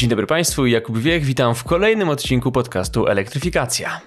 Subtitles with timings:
[0.00, 4.00] Dzień dobry Państwu, Jakub Wiech, witam w kolejnym odcinku podcastu Elektryfikacja.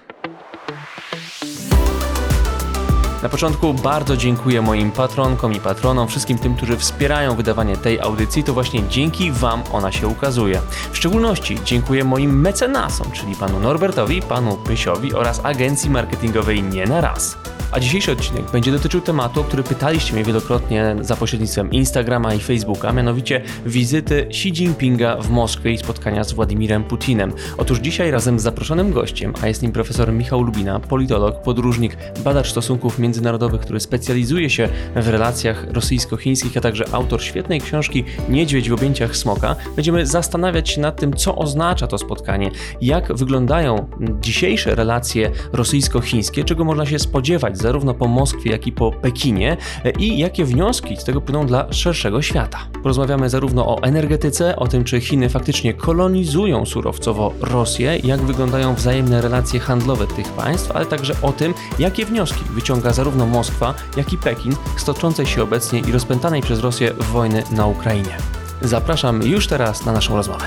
[3.22, 8.44] Na początku bardzo dziękuję moim patronkom i patronom, wszystkim tym, którzy wspierają wydawanie tej audycji,
[8.44, 10.60] to właśnie dzięki Wam ona się ukazuje.
[10.92, 17.00] W szczególności dziękuję moim mecenasom, czyli panu Norbertowi, panu Pysiowi oraz agencji marketingowej Nie na
[17.00, 17.36] Raz.
[17.74, 22.38] A dzisiejszy odcinek będzie dotyczył tematu, o który pytaliście mnie wielokrotnie za pośrednictwem Instagrama i
[22.38, 27.32] Facebooka, mianowicie wizyty Xi Jinpinga w Moskwie i spotkania z Władimirem Putinem.
[27.58, 32.50] Otóż dzisiaj razem z zaproszonym gościem, a jest nim profesor Michał Lubina, politolog, podróżnik, badacz
[32.50, 38.74] stosunków międzynarodowych, który specjalizuje się w relacjach rosyjsko-chińskich, a także autor świetnej książki Niedźwiedź w
[38.74, 43.88] objęciach smoka, będziemy zastanawiać się nad tym, co oznacza to spotkanie, jak wyglądają
[44.20, 49.56] dzisiejsze relacje rosyjsko-chińskie, czego można się spodziewać zarówno po Moskwie, jak i po Pekinie
[49.98, 52.58] i jakie wnioski z tego płyną dla szerszego świata.
[52.82, 59.20] Porozmawiamy zarówno o energetyce, o tym, czy Chiny faktycznie kolonizują surowcowo Rosję, jak wyglądają wzajemne
[59.20, 64.18] relacje handlowe tych państw, ale także o tym, jakie wnioski wyciąga zarówno Moskwa, jak i
[64.18, 68.16] Pekin z toczącej się obecnie i rozpętanej przez Rosję wojny na Ukrainie.
[68.62, 70.44] Zapraszam już teraz na naszą rozmowę.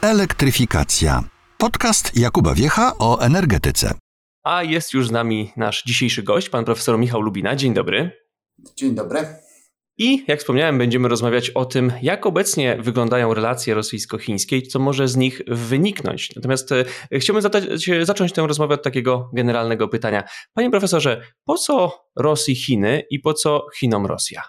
[0.00, 1.22] Elektryfikacja.
[1.58, 4.03] Podcast Jakuba Wiecha o energetyce.
[4.44, 7.56] A jest już z nami nasz dzisiejszy gość, pan profesor Michał Lubina.
[7.56, 8.10] Dzień dobry.
[8.76, 9.26] Dzień dobry.
[9.98, 15.08] I jak wspomniałem, będziemy rozmawiać o tym, jak obecnie wyglądają relacje rosyjsko-chińskie i co może
[15.08, 16.36] z nich wyniknąć.
[16.36, 16.84] Natomiast e,
[17.18, 17.42] chciałbym
[18.02, 20.24] zacząć tę rozmowę od takiego generalnego pytania.
[20.54, 24.42] Panie profesorze, po co Rosji Chiny i po co Chinom Rosja?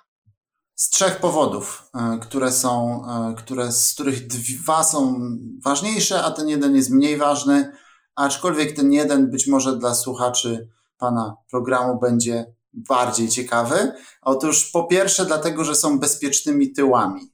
[0.76, 5.20] Z trzech powodów, e, które są, e, które, z których dwa są
[5.64, 7.72] ważniejsze, a ten jeden jest mniej ważny
[8.16, 13.92] aczkolwiek ten jeden być może dla słuchaczy Pana programu będzie bardziej ciekawy.
[14.22, 17.34] Otóż po pierwsze dlatego, że są bezpiecznymi tyłami.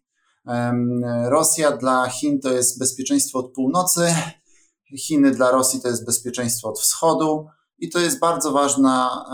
[1.25, 4.15] Rosja dla Chin to jest bezpieczeństwo od północy,
[4.97, 7.47] Chiny dla Rosji to jest bezpieczeństwo od wschodu.
[7.77, 9.25] I to jest bardzo ważna,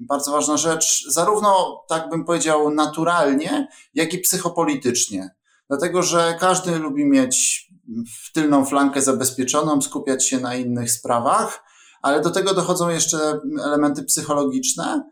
[0.00, 5.30] bardzo ważna rzecz, zarówno, tak bym powiedział, naturalnie, jak i psychopolitycznie.
[5.68, 7.68] Dlatego, że każdy lubi mieć
[8.28, 11.64] w tylną flankę zabezpieczoną, skupiać się na innych sprawach,
[12.02, 15.10] ale do tego dochodzą jeszcze elementy psychologiczne,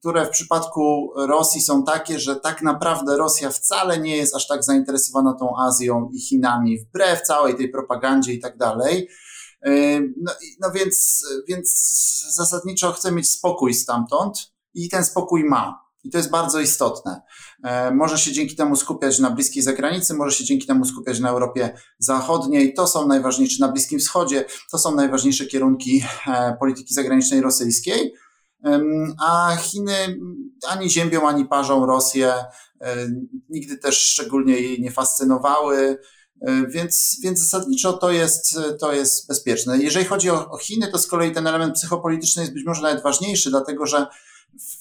[0.00, 4.64] które w przypadku Rosji są takie, że tak naprawdę Rosja wcale nie jest aż tak
[4.64, 9.08] zainteresowana tą Azją i Chinami, wbrew całej tej propagandzie i tak dalej.
[10.22, 11.70] No, no więc, więc
[12.34, 15.84] zasadniczo chce mieć spokój stamtąd i ten spokój ma.
[16.04, 17.22] I to jest bardzo istotne.
[17.64, 21.30] E, może się dzięki temu skupiać na bliskiej zagranicy, może się dzięki temu skupiać na
[21.30, 22.74] Europie Zachodniej.
[22.74, 28.14] To są najważniejsze, na Bliskim Wschodzie, to są najważniejsze kierunki e, polityki zagranicznej rosyjskiej.
[29.26, 29.94] A Chiny
[30.68, 32.34] ani ziębią, ani parzą Rosję,
[32.80, 32.96] e,
[33.48, 35.98] nigdy też szczególnie jej nie fascynowały.
[36.68, 39.78] Więc, więc zasadniczo to jest, to jest bezpieczne.
[39.78, 43.02] Jeżeli chodzi o, o Chiny, to z kolei ten element psychopolityczny jest być może nawet
[43.02, 44.06] ważniejszy, dlatego że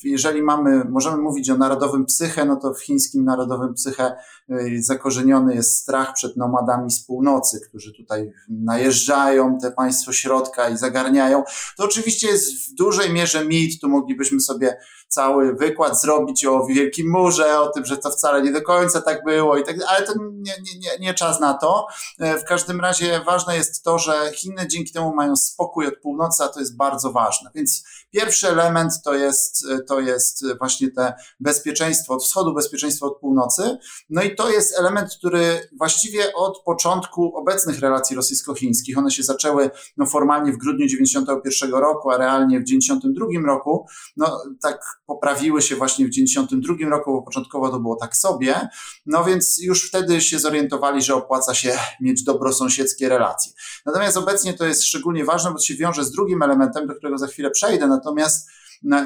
[0.03, 4.15] jeżeli mamy, możemy mówić o narodowym psyche, no to w chińskim narodowym psyche
[4.49, 10.77] y, zakorzeniony jest strach przed nomadami z północy, którzy tutaj najeżdżają te państwo środka i
[10.77, 11.43] zagarniają.
[11.77, 14.77] To oczywiście jest w dużej mierze mit, tu moglibyśmy sobie
[15.13, 19.23] cały wykład zrobić o Wielkim Murze, o tym, że to wcale nie do końca tak
[19.23, 21.87] było i tak, ale to nie, nie, nie czas na to.
[22.19, 26.43] E, w każdym razie ważne jest to, że Chiny dzięki temu mają spokój od północy,
[26.43, 27.51] a to jest bardzo ważne.
[27.55, 27.83] Więc
[28.13, 33.77] pierwszy element to jest, to jest właśnie te bezpieczeństwo od wschodu, bezpieczeństwo od północy.
[34.09, 39.69] No i to jest element, który właściwie od początku obecnych relacji rosyjsko-chińskich, one się zaczęły
[39.97, 43.87] no, formalnie w grudniu 91 roku, a realnie w 92 roku,
[44.17, 48.69] no tak poprawiły się właśnie w 92 roku, bo początkowo to było tak sobie,
[49.05, 53.53] no więc już wtedy się zorientowali, że opłaca się mieć dobrosąsiedzkie relacje.
[53.85, 57.17] Natomiast obecnie to jest szczególnie ważne, bo to się wiąże z drugim elementem, do którego
[57.17, 58.47] za chwilę przejdę, natomiast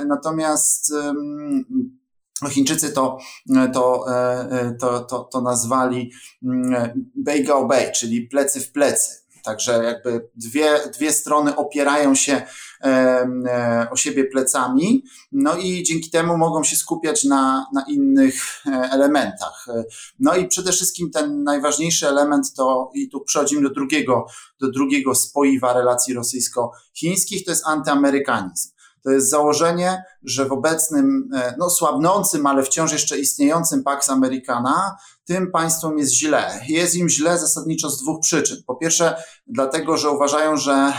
[0.08, 0.94] natomiast
[2.50, 3.18] Chińczycy to,
[3.74, 6.12] to, e, to, to, to nazwali
[7.16, 9.28] Beigao Bei, czyli plecy w plecy.
[9.44, 12.42] Także jakby dwie, dwie strony opierają się
[12.84, 18.36] e, o siebie plecami, no i dzięki temu mogą się skupiać na, na innych
[18.66, 19.66] e, elementach.
[20.20, 24.26] No i przede wszystkim ten najważniejszy element to, i tu przechodzimy do drugiego,
[24.62, 28.77] do drugiego spoiwa relacji rosyjsko-chińskich, to jest antyamerykanizm
[29.08, 34.98] to jest założenie, że w obecnym, e, no słabnącym, ale wciąż jeszcze istniejącym Pax Americana,
[35.26, 36.60] tym państwom jest źle.
[36.68, 38.58] Jest im źle zasadniczo z dwóch przyczyn.
[38.68, 39.16] Po pierwsze,
[39.48, 40.94] dlatego, że uważają, że,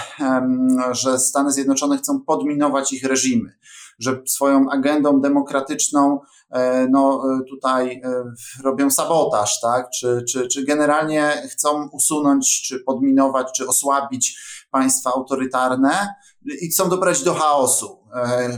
[0.90, 3.58] że Stany Zjednoczone chcą podminować ich reżimy
[3.98, 6.20] że swoją agendą demokratyczną
[6.90, 8.02] no, tutaj
[8.64, 9.90] robią sabotaż, tak?
[9.90, 14.38] Czy, czy, czy generalnie chcą usunąć, czy podminować, czy osłabić
[14.70, 16.14] państwa autorytarne
[16.60, 17.97] i chcą doprowadzić do chaosu, e,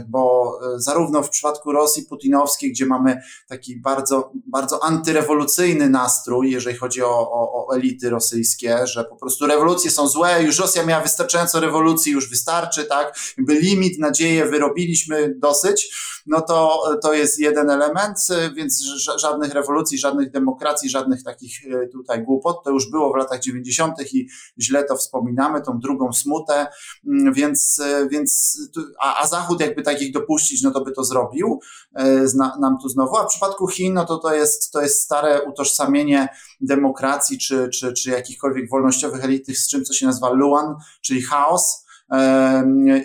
[0.07, 6.77] bo e, zarówno w przypadku Rosji putinowskiej, gdzie mamy taki bardzo, bardzo antyrewolucyjny nastrój, jeżeli
[6.77, 11.03] chodzi o, o, o elity rosyjskie, że po prostu rewolucje są złe, już Rosja miała
[11.03, 13.19] wystarczająco rewolucji, już wystarczy, tak?
[13.37, 15.95] Jakby limit, nadzieję wyrobiliśmy dosyć,
[16.25, 18.83] no to, to jest jeden element, e, więc
[19.17, 21.59] żadnych rewolucji, żadnych demokracji, żadnych takich
[21.91, 24.13] tutaj głupot, to już było w latach 90.
[24.13, 24.27] i
[24.59, 26.67] źle to wspominamy, tą drugą smutę,
[27.07, 28.59] mm, więc E, więc,
[28.99, 31.59] a, a Zachód jakby takich dopuścić, no to by to zrobił
[31.95, 32.25] e,
[32.59, 36.27] nam tu znowu, a w przypadku Chin, no to to jest, to jest stare utożsamienie
[36.61, 41.85] demokracji czy, czy, czy jakichkolwiek wolnościowych elit z czym, co się nazywa Luan, czyli chaos,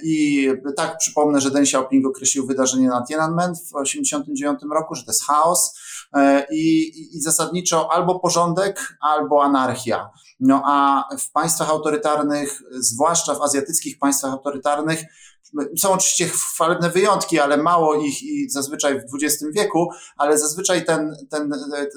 [0.02, 5.10] i tak przypomnę, że Deng Xiaoping określił wydarzenie na Tiananmen w 1989 roku, że to
[5.10, 5.78] jest chaos.
[6.14, 10.10] E, i, i zasadniczo albo porządek, albo anarchia.
[10.40, 15.04] No a w państwach autorytarnych, zwłaszcza w azjatyckich państwach autorytarnych,
[15.78, 21.16] są oczywiście chwalebne wyjątki, ale mało ich i zazwyczaj w XX wieku, ale zazwyczaj ten,
[21.30, 21.50] ten,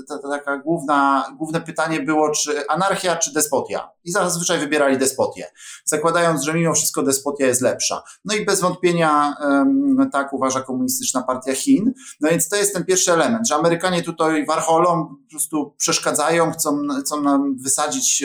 [0.07, 3.90] ta, ta, taka główna, główne pytanie było, czy anarchia, czy despotia.
[4.04, 5.51] I zazwyczaj wybierali despotię,
[5.86, 8.04] zakładając, że mimo wszystko despotia jest lepsza.
[8.25, 11.94] No i bez wątpienia um, tak uważa komunistyczna partia Chin.
[12.22, 16.81] No więc to jest ten pierwszy element, że Amerykanie tutaj warholom po prostu przeszkadzają, chcą,
[17.01, 18.24] chcą nam wysadzić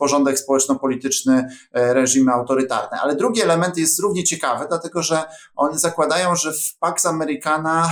[0.00, 3.00] porządek społeczno-polityczny, e, reżimy autorytarne.
[3.00, 5.22] Ale drugi element jest równie ciekawy, dlatego że
[5.56, 7.90] oni zakładają, że w Pax Americana,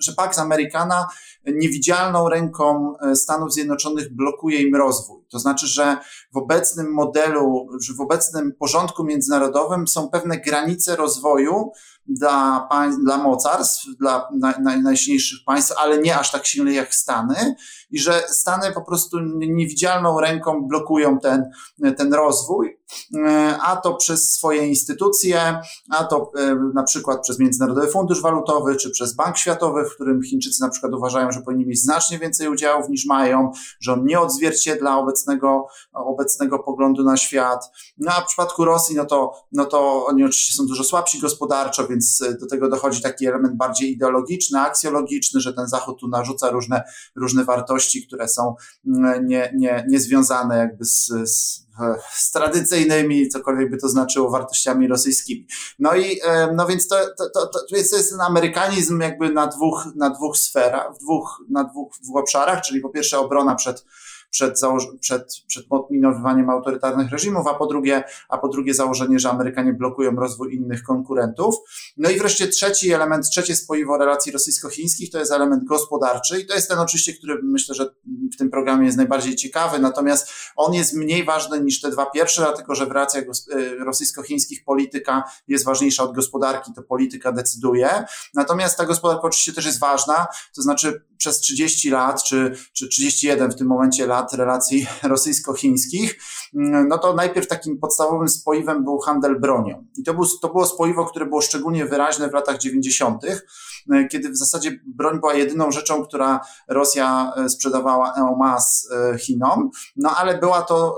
[0.00, 1.06] że Pax Americana
[1.46, 5.24] niewidzialną ręką e, Stanów Zjednoczonych blokuje im rozwój.
[5.30, 5.96] To znaczy, że
[6.32, 11.72] w obecnym modelu, że w obecnym porządku międzynarodowym są pewne granice rozwoju
[12.10, 12.68] dla,
[13.04, 17.54] dla mocarstw, dla naj, naj, najsilniejszych państw, ale nie aż tak silnych jak Stany
[17.90, 21.50] i że Stany po prostu niewidzialną ręką blokują ten,
[21.96, 22.78] ten rozwój,
[23.26, 25.60] e, a to przez swoje instytucje,
[25.90, 30.22] a to e, na przykład przez Międzynarodowy Fundusz Walutowy, czy przez Bank Światowy, w którym
[30.22, 34.20] Chińczycy na przykład uważają, że powinni mieć znacznie więcej udziałów niż mają, że on nie
[34.20, 37.64] odzwierciedla obecnego, obecnego poglądu na świat.
[37.98, 41.88] No a w przypadku Rosji, no to, no to oni oczywiście są dużo słabsi gospodarczo,
[41.88, 41.99] więc
[42.40, 46.82] do tego dochodzi taki element bardziej ideologiczny, aksjologiczny, że ten Zachód tu narzuca różne,
[47.16, 48.54] różne wartości, które są
[48.86, 51.70] mm, nie, nie, niezwiązane jakby z, z
[52.14, 55.46] z tradycyjnymi, cokolwiek by to znaczyło, wartościami rosyjskimi.
[55.78, 56.20] No i,
[56.54, 60.94] no więc to, to, to, to, jest, ten amerykanizm jakby na dwóch, na dwóch sferach,
[60.94, 63.84] w dwóch, na dwóch, dwóch obszarach, czyli po pierwsze obrona przed
[64.30, 64.60] przed,
[65.00, 70.16] przed, przed podminowywaniem autorytarnych reżimów, a po, drugie, a po drugie założenie, że Amerykanie blokują
[70.16, 71.54] rozwój innych konkurentów.
[71.96, 76.54] No i wreszcie trzeci element, trzecie spoiwo relacji rosyjsko-chińskich to jest element gospodarczy i to
[76.54, 77.86] jest ten oczywiście, który myślę, że
[78.34, 82.42] w tym programie jest najbardziej ciekawy, natomiast on jest mniej ważny niż te dwa pierwsze,
[82.42, 88.04] dlatego że w relacjach e, rosyjsko-chińskich polityka jest ważniejsza od gospodarki, to polityka decyduje.
[88.34, 93.50] Natomiast ta gospodarka oczywiście też jest ważna, to znaczy przez 30 lat, czy, czy 31
[93.50, 96.18] w tym momencie lat relacji rosyjsko-chińskich,
[96.54, 99.86] mm, no to najpierw takim podstawowym spoiwem był handel bronią.
[99.96, 104.30] I to, był, to było spoiwo, które było szczególnie wyraźne w latach 90., e, kiedy
[104.30, 110.10] w zasadzie broń była jedyną rzeczą, która Rosja e, sprzedawała en masse e, Chinom, no
[110.16, 110.96] ale była to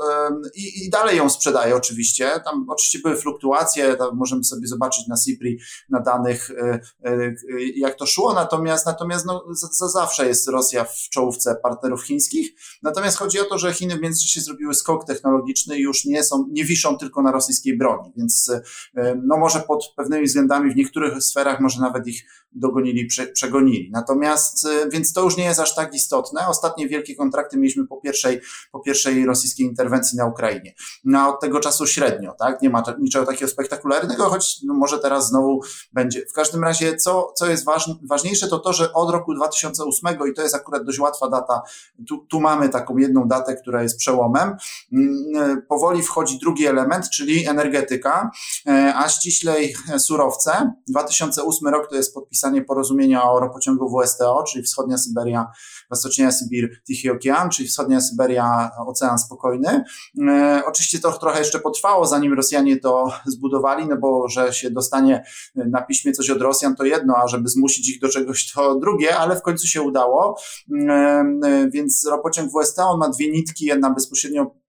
[0.55, 2.41] i, i dalej ją sprzedaje oczywiście.
[2.45, 6.51] Tam oczywiście były fluktuacje, możemy sobie zobaczyć na CIPRI, na danych,
[7.77, 12.51] jak to szło, natomiast, natomiast no, za, za zawsze jest Rosja w czołówce partnerów chińskich.
[12.83, 16.47] Natomiast chodzi o to, że Chiny w międzyczasie zrobiły skok technologiczny i już nie są,
[16.51, 18.51] nie wiszą tylko na rosyjskiej broni, więc
[19.25, 23.91] no może pod pewnymi względami w niektórych sferach może nawet ich dogonili, prze, przegonili.
[23.93, 26.47] Natomiast, więc to już nie jest aż tak istotne.
[26.49, 28.41] Ostatnie wielkie kontrakty mieliśmy po pierwszej,
[28.73, 30.75] po pierwszej rosyjskiej interwencji na Ukrainie.
[31.05, 32.63] No od tego czasu średnio, tak?
[32.63, 35.61] Nie ma niczego takiego spektakularnego, choć no może teraz znowu
[35.93, 36.27] będzie.
[36.27, 37.65] W każdym razie, co, co jest
[38.03, 41.63] ważniejsze, to to, że od roku 2008 i to jest akurat dość łatwa data,
[42.09, 44.57] tu, tu mamy taką jedną datę, która jest przełomem,
[44.93, 48.31] mm, powoli wchodzi drugi element, czyli energetyka,
[48.67, 50.73] e, a ściślej surowce.
[50.89, 55.47] 2008 rok to jest podpisanie porozumienia o ropociągu WSTO, czyli wschodnia Syberia,
[55.95, 59.85] wschodnia Sybir, Tichy Okean, czyli wschodnia Syberia, Ocean Spokojny.
[60.29, 65.25] E, oczywiście to trochę jeszcze potrwało, zanim Rosjanie to zbudowali, no bo że się dostanie
[65.55, 69.17] na piśmie coś od Rosjan, to jedno, a żeby zmusić ich do czegoś, to drugie,
[69.17, 70.39] ale w końcu się udało.
[70.89, 71.25] E,
[71.73, 74.62] więc ropociąg WST, on ma dwie nitki, jedna bezpośrednio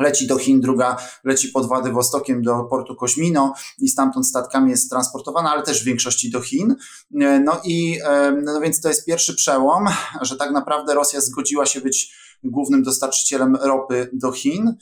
[0.00, 5.50] leci do Chin, druga leci pod Władywostokiem do portu Koźmino i stamtąd statkami jest transportowana,
[5.50, 6.76] ale też w większości do Chin.
[7.44, 7.98] No i
[8.44, 9.86] no więc to jest pierwszy przełom,
[10.22, 14.74] że tak naprawdę Rosja zgodziła się być głównym dostarczycielem ropy do Chin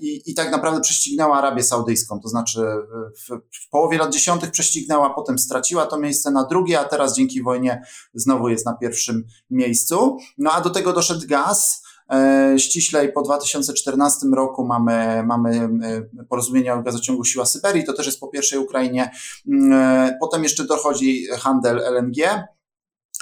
[0.00, 2.60] i, i tak naprawdę prześcignęła Arabię Saudyjską, to znaczy
[3.16, 7.42] w, w połowie lat dziesiątych prześcignęła, potem straciła to miejsce na drugie, a teraz dzięki
[7.42, 7.82] wojnie
[8.14, 10.16] znowu jest na pierwszym miejscu.
[10.38, 11.89] No a do tego doszedł gaz, E,
[12.58, 15.68] ściślej po 2014 roku mamy, mamy
[16.18, 19.10] e, porozumienie o gazociągu Siła Syberii, to też jest po pierwszej Ukrainie.
[19.48, 22.44] Mm, e, potem jeszcze dochodzi handel LNG.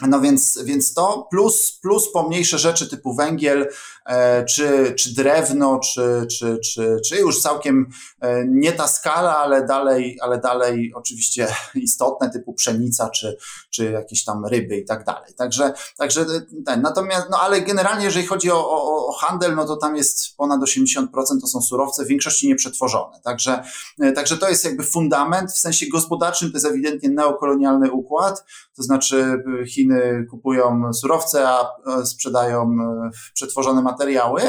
[0.07, 3.69] No więc, więc to plus, plus pomniejsze rzeczy typu węgiel,
[4.07, 7.87] e, czy, czy drewno, czy, czy, czy, czy już całkiem
[8.21, 13.37] e, nie ta skala, ale dalej, ale dalej oczywiście istotne typu pszenica, czy,
[13.71, 15.35] czy jakieś tam ryby i tak dalej.
[15.35, 16.27] Także, także
[16.67, 20.37] ten, natomiast, no ale generalnie jeżeli chodzi o, o, o handel, no to tam jest
[20.37, 21.07] ponad 80%
[21.41, 23.21] to są surowce, w większości nieprzetworzone.
[23.25, 23.63] Także,
[24.01, 28.45] e, także to jest jakby fundament, w sensie gospodarczym to jest ewidentnie neokolonialny układ,
[28.77, 31.67] to znaczy Chiny Chiny kupują surowce, a
[32.05, 34.43] sprzedają e, przetworzone materiały.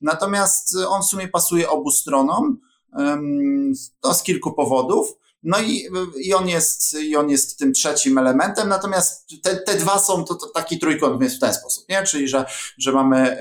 [0.00, 2.58] Natomiast on w sumie pasuje obu stronom.
[4.00, 5.21] To z kilku powodów.
[5.42, 9.98] No i, i, on jest, i on jest tym trzecim elementem, natomiast te, te dwa
[9.98, 12.02] są to, to taki trójkąt jest w ten sposób, nie?
[12.02, 12.44] Czyli, że,
[12.78, 13.38] że mamy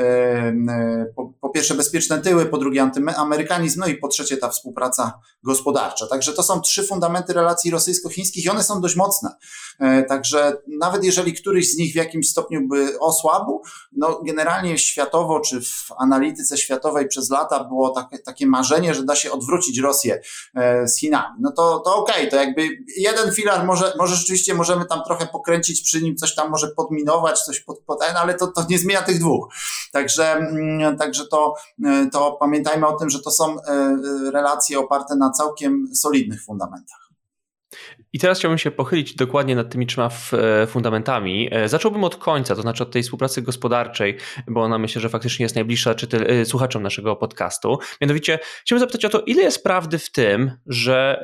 [1.15, 6.07] po, po, pierwsze bezpieczne tyły, po drugie antyamerykanizm, no i po trzecie ta współpraca gospodarcza.
[6.07, 9.35] Także to są trzy fundamenty relacji rosyjsko-chińskich i one są dość mocne.
[9.79, 15.39] E, także nawet jeżeli któryś z nich w jakimś stopniu by osłabł, no generalnie światowo
[15.39, 20.21] czy w analityce światowej przez lata było takie, takie marzenie, że da się odwrócić Rosję
[20.55, 21.35] e, z Chinami.
[21.39, 25.27] No to, to okej, okay, to jakby jeden filar może, może rzeczywiście możemy tam trochę
[25.27, 29.01] pokręcić przy nim, coś tam może podminować, coś pod, pod ale to, to nie zmienia
[29.01, 29.53] tych dwóch.
[29.91, 31.53] Także, mm, także to,
[31.85, 33.57] e, to pamiętajmy o tym, że to są
[34.33, 37.09] relacje oparte na całkiem solidnych fundamentach.
[38.13, 41.49] I teraz chciałbym się pochylić dokładnie nad tymi trzema e, fundamentami.
[41.51, 45.43] E, zacząłbym od końca, to znaczy od tej współpracy gospodarczej, bo ona myślę, że faktycznie
[45.43, 47.77] jest najbliższa czytel, e, słuchaczom naszego podcastu.
[48.01, 51.21] Mianowicie chciałbym zapytać o to, ile jest prawdy w tym, że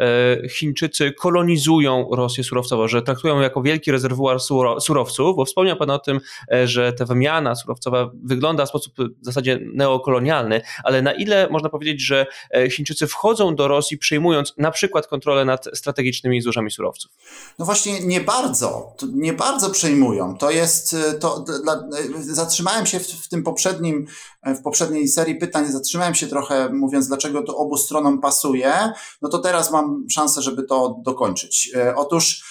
[0.49, 4.39] Chińczycy kolonizują Rosję surowcowo, że traktują ją jako wielki rezerwuar
[4.79, 6.19] surowców, bo wspomniał Pan o tym,
[6.65, 12.01] że ta wymiana surowcowa wygląda w sposób w zasadzie neokolonialny, ale na ile można powiedzieć,
[12.01, 12.25] że
[12.71, 17.11] Chińczycy wchodzą do Rosji przejmując na przykład kontrolę nad strategicznymi złożami surowców.
[17.59, 20.37] No właśnie nie bardzo, nie bardzo przejmują.
[20.37, 24.07] To jest, e, to, dla, e, zatrzymałem się w, w, tym poprzednim,
[24.41, 28.91] e, w poprzedniej serii pytań, zatrzymałem się trochę mówiąc, dlaczego to obu stronom pasuje.
[29.21, 31.71] No to teraz mam szansę, żeby to dokończyć.
[31.95, 32.43] Otóż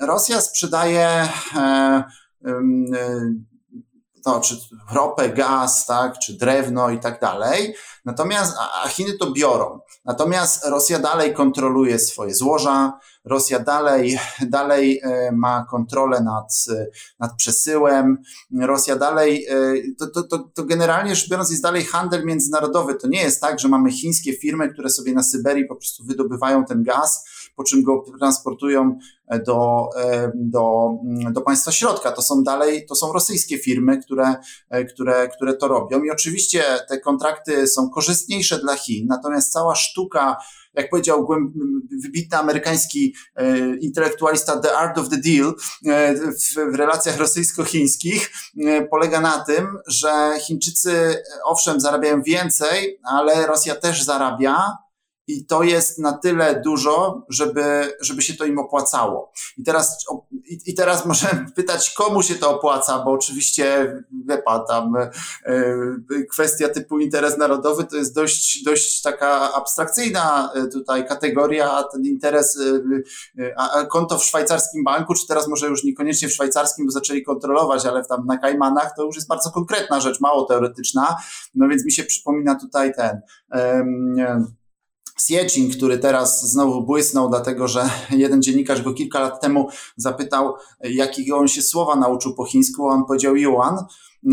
[0.00, 1.28] Rosja sprzedaje
[4.24, 4.56] to, czy
[4.92, 7.74] ropę, gaz, tak, czy drewno i tak dalej.
[8.04, 9.80] Natomiast, a Chiny to biorą.
[10.04, 16.64] Natomiast Rosja dalej kontroluje swoje złoża, Rosja dalej, dalej e, ma kontrolę nad,
[17.18, 18.18] nad przesyłem,
[18.60, 22.94] Rosja dalej, e, to, to, to, to generalnie rzecz biorąc jest dalej handel międzynarodowy.
[22.94, 26.64] To nie jest tak, że mamy chińskie firmy, które sobie na Syberii po prostu wydobywają
[26.64, 27.24] ten gaz,
[27.60, 28.98] po czym go transportują
[29.46, 30.90] do, e, do,
[31.32, 32.12] do państwa środka.
[32.12, 34.36] To są dalej, to są rosyjskie firmy, które,
[34.94, 36.02] które, które to robią.
[36.02, 40.36] I oczywiście te kontrakty są korzystniejsze dla Chin, natomiast cała sztuka
[40.74, 41.28] jak powiedział
[42.02, 45.54] wybitny amerykański e, intelektualista The Art of the Deal
[45.86, 48.30] e, w, w relacjach rosyjsko-chińskich
[48.66, 54.76] e, polega na tym, że Chińczycy owszem zarabiają więcej, ale Rosja też zarabia,
[55.36, 59.32] i to jest na tyle dużo, żeby, żeby się to im opłacało.
[59.58, 63.96] I teraz, i, i teraz możemy pytać, komu się to opłaca, bo oczywiście,
[64.28, 65.10] wie pan, tam e,
[66.30, 72.06] kwestia typu interes narodowy to jest dość, dość taka abstrakcyjna e, tutaj kategoria, a ten
[72.06, 72.58] interes,
[73.56, 77.22] a, a konto w szwajcarskim banku, czy teraz może już niekoniecznie w szwajcarskim, bo zaczęli
[77.22, 81.16] kontrolować, ale tam na Kajmanach to już jest bardzo konkretna rzecz, mało teoretyczna.
[81.54, 83.20] No więc mi się przypomina tutaj ten,
[85.26, 91.36] Siecin, który teraz znowu błysnął, dlatego że jeden dziennikarz go kilka lat temu zapytał, jakiego
[91.36, 93.84] on się słowa nauczył po chińsku, a on powiedział Yuan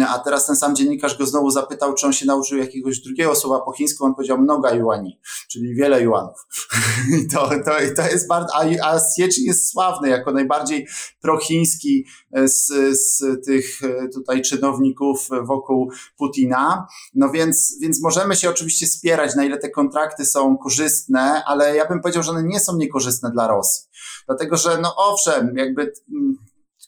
[0.08, 3.60] a teraz ten sam dziennikarz go znowu zapytał, czy on się nauczył jakiegoś drugiego słowa
[3.66, 6.48] po chińsku, on powiedział mnoga juani, czyli wiele juanów.
[7.22, 10.88] I to, to, to jest bardzo, a, a Siecin jest sławny jako najbardziej
[11.22, 12.06] prochiński
[12.46, 12.68] z,
[13.00, 16.88] z tych e, tutaj czynowników wokół Putina.
[17.16, 21.88] No więc, więc możemy się oczywiście spierać, na ile te kontrakty są korzystne, ale ja
[21.88, 23.88] bym powiedział, że one nie są niekorzystne dla Rosji.
[24.26, 26.38] Dlatego, że no owszem, jakby mm,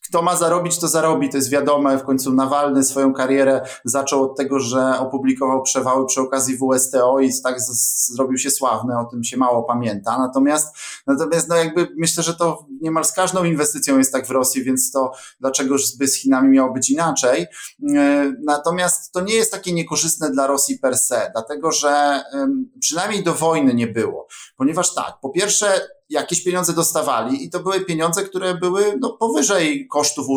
[0.10, 1.98] kto ma zarobić, to zarobi, to jest wiadome.
[1.98, 7.32] W końcu Nawalny swoją karierę zaczął od tego, że opublikował przewały przy okazji WSTO i
[7.44, 7.62] tak
[8.08, 10.18] zrobił się sławny, o tym się mało pamięta.
[10.18, 10.76] Natomiast,
[11.08, 14.92] natomiast no jakby myślę, że to niemal z każdą inwestycją jest tak w Rosji, więc
[14.92, 17.46] to dlaczego by z Chinami miało być inaczej.
[17.96, 22.24] E, natomiast to nie jest takie niekorzystne dla Rosji per se, dlatego że
[22.80, 24.28] przynajmniej do wojny nie było.
[24.58, 29.88] Ponieważ tak, po pierwsze, jakieś pieniądze dostawali i to były pieniądze, które były no, powyżej
[29.88, 30.28] kosztów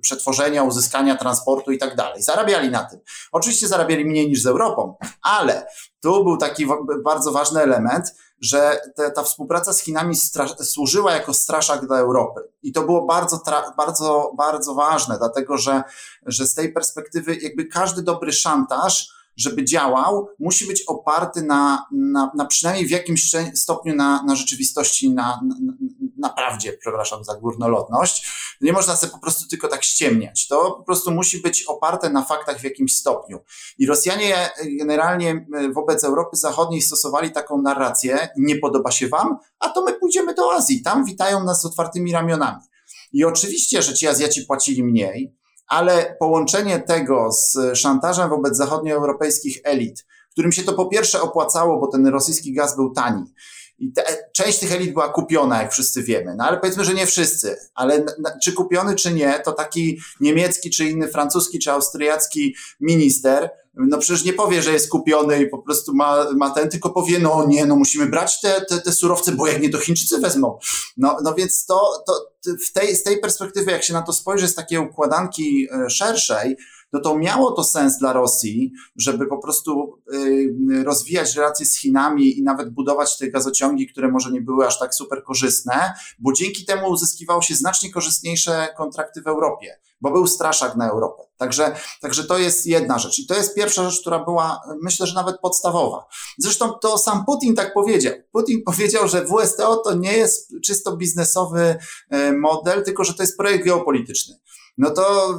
[0.00, 2.22] przetworzenia, uzyskania transportu i tak dalej.
[2.22, 3.00] Zarabiali na tym.
[3.32, 5.66] Oczywiście zarabiali mniej niż z Europą, ale
[6.02, 6.66] tu był taki
[7.04, 10.14] bardzo ważny element, że te, ta współpraca z Chinami
[10.60, 12.40] służyła jako straszak dla Europy.
[12.62, 13.40] I to było bardzo,
[13.76, 15.82] bardzo, bardzo ważne, dlatego że,
[16.26, 22.32] że z tej perspektywy jakby każdy dobry szantaż żeby działał, musi być oparty na, na,
[22.36, 25.72] na przynajmniej w jakimś stopniu na, na rzeczywistości, na, na,
[26.18, 28.30] na prawdzie, przepraszam za górnolotność.
[28.60, 30.46] Nie można sobie po prostu tylko tak ściemniać.
[30.46, 33.38] To po prostu musi być oparte na faktach w jakimś stopniu.
[33.78, 39.84] I Rosjanie generalnie wobec Europy Zachodniej stosowali taką narrację, nie podoba się wam, a to
[39.84, 42.60] my pójdziemy do Azji, tam witają nas z otwartymi ramionami.
[43.12, 45.36] I oczywiście, że ci Azjaci płacili mniej,
[45.68, 51.86] ale połączenie tego z szantażem wobec zachodnioeuropejskich elit, którym się to po pierwsze opłacało, bo
[51.86, 53.24] ten rosyjski gaz był tani.
[53.78, 56.34] I te, część tych elit była kupiona, jak wszyscy wiemy.
[56.36, 57.56] No ale powiedzmy, że nie wszyscy.
[57.74, 58.04] Ale
[58.42, 64.24] czy kupiony, czy nie, to taki niemiecki, czy inny francuski, czy austriacki minister no przecież
[64.24, 67.66] nie powie, że jest kupiony i po prostu ma, ma ten, tylko powie, no nie,
[67.66, 70.58] no musimy brać te, te, te surowce, bo jak nie, to Chińczycy wezmą.
[70.96, 72.26] No, no więc to, to
[72.68, 76.56] w tej, z tej perspektywy, jak się na to spojrzy z takiej układanki e, szerszej,
[76.96, 82.38] no to miało to sens dla Rosji, żeby po prostu y, rozwijać relacje z Chinami
[82.38, 86.64] i nawet budować te gazociągi, które może nie były aż tak super korzystne, bo dzięki
[86.64, 91.22] temu uzyskiwało się znacznie korzystniejsze kontrakty w Europie, bo był straszak na Europę.
[91.36, 93.18] Także, także to jest jedna rzecz.
[93.18, 96.06] I to jest pierwsza rzecz, która była, myślę, że nawet podstawowa.
[96.38, 98.12] Zresztą to sam Putin tak powiedział.
[98.32, 101.76] Putin powiedział, że WSTO to nie jest czysto biznesowy
[102.10, 104.38] e, model, tylko że to jest projekt geopolityczny
[104.78, 105.34] no to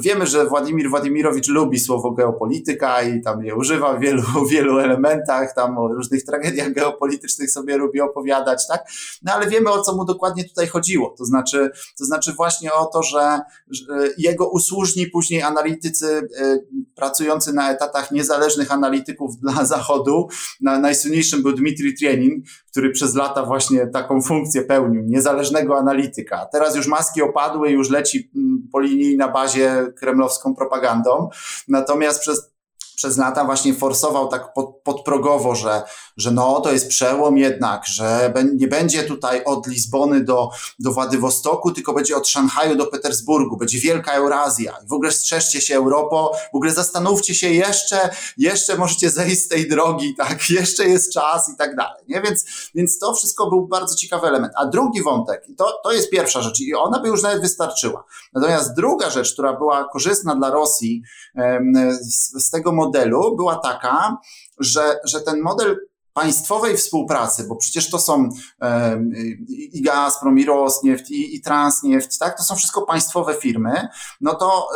[0.00, 5.54] wiemy, że Władimir Władimirowicz lubi słowo geopolityka i tam je używa w wielu, wielu elementach,
[5.54, 8.84] tam o różnych tragediach geopolitycznych sobie lubi opowiadać, tak?
[9.22, 11.14] No ale wiemy, o co mu dokładnie tutaj chodziło.
[11.18, 17.52] To znaczy, to znaczy właśnie o to, że, że jego usłużni później analitycy y, pracujący
[17.52, 20.28] na etatach niezależnych analityków dla Zachodu,
[20.60, 26.46] na, najsłynniejszym był Dmitry Trienin, który przez lata właśnie taką funkcję pełnił, niezależnego analityka.
[26.52, 31.28] Teraz już maski opadły, już leci mm, po linii na bazie kremlowską propagandą.
[31.68, 32.50] Natomiast przez
[33.00, 35.82] przez lata właśnie forsował tak pod, podprogowo, że,
[36.16, 41.72] że no to jest przełom jednak, że nie będzie tutaj od Lizbony do, do Władywostoku,
[41.72, 44.74] tylko będzie od Szanghaju do Petersburgu, będzie wielka Eurazja.
[44.84, 49.48] I w ogóle strzeżcie się Europo, w ogóle zastanówcie się jeszcze, jeszcze możecie zejść z
[49.48, 52.22] tej drogi, tak, jeszcze jest czas i tak dalej, nie?
[52.22, 54.52] Więc, więc to wszystko był bardzo ciekawy element.
[54.56, 58.04] A drugi wątek, to, to jest pierwsza rzecz i ona by już nawet wystarczyła.
[58.34, 61.02] Natomiast druga rzecz, która była korzystna dla Rosji
[62.00, 64.16] z, z tego modelu, modelu była taka,
[64.58, 65.76] że, że ten model
[66.12, 68.28] państwowej współpracy, bo przecież to są
[69.48, 72.36] i Gazprom, i Rosneft, i, i Transneft, tak?
[72.36, 73.88] To są wszystko państwowe firmy,
[74.20, 74.68] no to,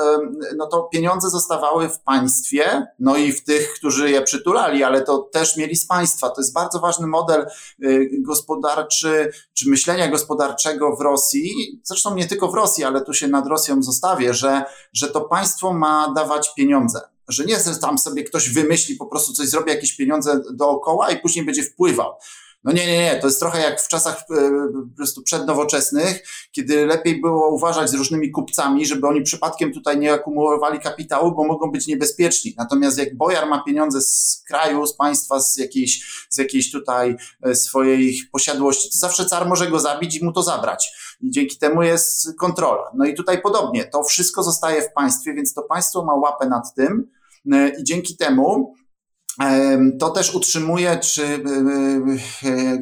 [0.57, 5.18] no to pieniądze zostawały w państwie, no i w tych, którzy je przytulali, ale to
[5.18, 6.31] też mieli z państwa.
[6.31, 7.46] To jest bardzo ważny model
[7.83, 13.29] y, gospodarczy, czy myślenia gospodarczego w Rosji, zresztą nie tylko w Rosji, ale tu się
[13.29, 18.50] nad Rosją zostawię, że, że to państwo ma dawać pieniądze że nie tam sobie ktoś
[18.50, 22.12] wymyśli, po prostu coś zrobi, jakieś pieniądze dookoła i później będzie wpływał.
[22.64, 24.50] No nie, nie, nie, to jest trochę jak w czasach e,
[24.90, 26.22] po prostu przednowoczesnych,
[26.53, 31.44] kiedy lepiej było uważać z różnymi kupcami, żeby oni przypadkiem tutaj nie akumulowali kapitału, bo
[31.44, 32.55] mogą być niebezpieczni.
[32.59, 37.55] Natomiast jak bojar ma pieniądze z kraju, z państwa, z jakiejś, z jakiejś tutaj e,
[37.55, 40.92] swojej posiadłości, to zawsze car może go zabić i mu to zabrać.
[41.20, 42.90] I dzięki temu jest kontrola.
[42.94, 46.74] No i tutaj podobnie, to wszystko zostaje w państwie, więc to państwo ma łapę nad
[46.74, 47.11] tym
[47.53, 48.74] e, i dzięki temu
[49.99, 51.38] to też utrzymuje, czy e,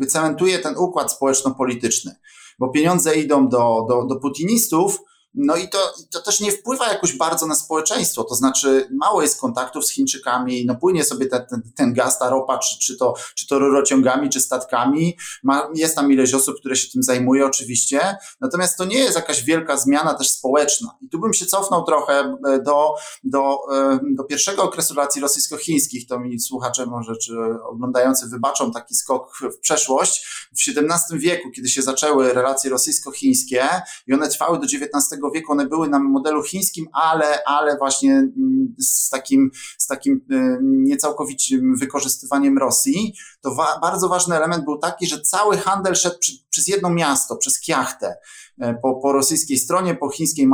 [0.03, 2.15] e, cementuje ten układ społeczno-polityczny,
[2.59, 4.99] bo pieniądze idą do, do, do putinistów,
[5.35, 5.79] no i to,
[6.11, 10.67] to też nie wpływa jakoś bardzo na społeczeństwo, to znaczy mało jest kontaktów z Chińczykami,
[10.67, 14.31] no płynie sobie ten, ten, ten gaz, ta ropa, czy, czy, to, czy to rurociągami,
[14.31, 18.99] czy statkami, Ma, jest tam ileś osób, które się tym zajmuje oczywiście, natomiast to nie
[18.99, 20.97] jest jakaś wielka zmiana też społeczna.
[21.01, 26.07] I tu bym się cofnął trochę e, do, do, e, do pierwszego okresu relacji rosyjsko-chińskich,
[26.09, 27.33] to mi słuchacze może, czy
[27.65, 30.27] oglądający wybaczą taki skok w przeszłość.
[30.53, 33.69] W XVII wieku, kiedy się zaczęły relacje rosyjsko-chińskie
[34.07, 38.75] i one trwały do XIX wieku one były na modelu chińskim, ale, ale właśnie mm,
[38.79, 45.07] z takim, z takim y, niecałkowitym wykorzystywaniem Rosji, to wa bardzo ważny element był taki,
[45.07, 48.17] że cały handel szedł przy, przez jedno miasto, przez Kiachtę.
[48.61, 50.47] E, po, po rosyjskiej stronie, po chińskiej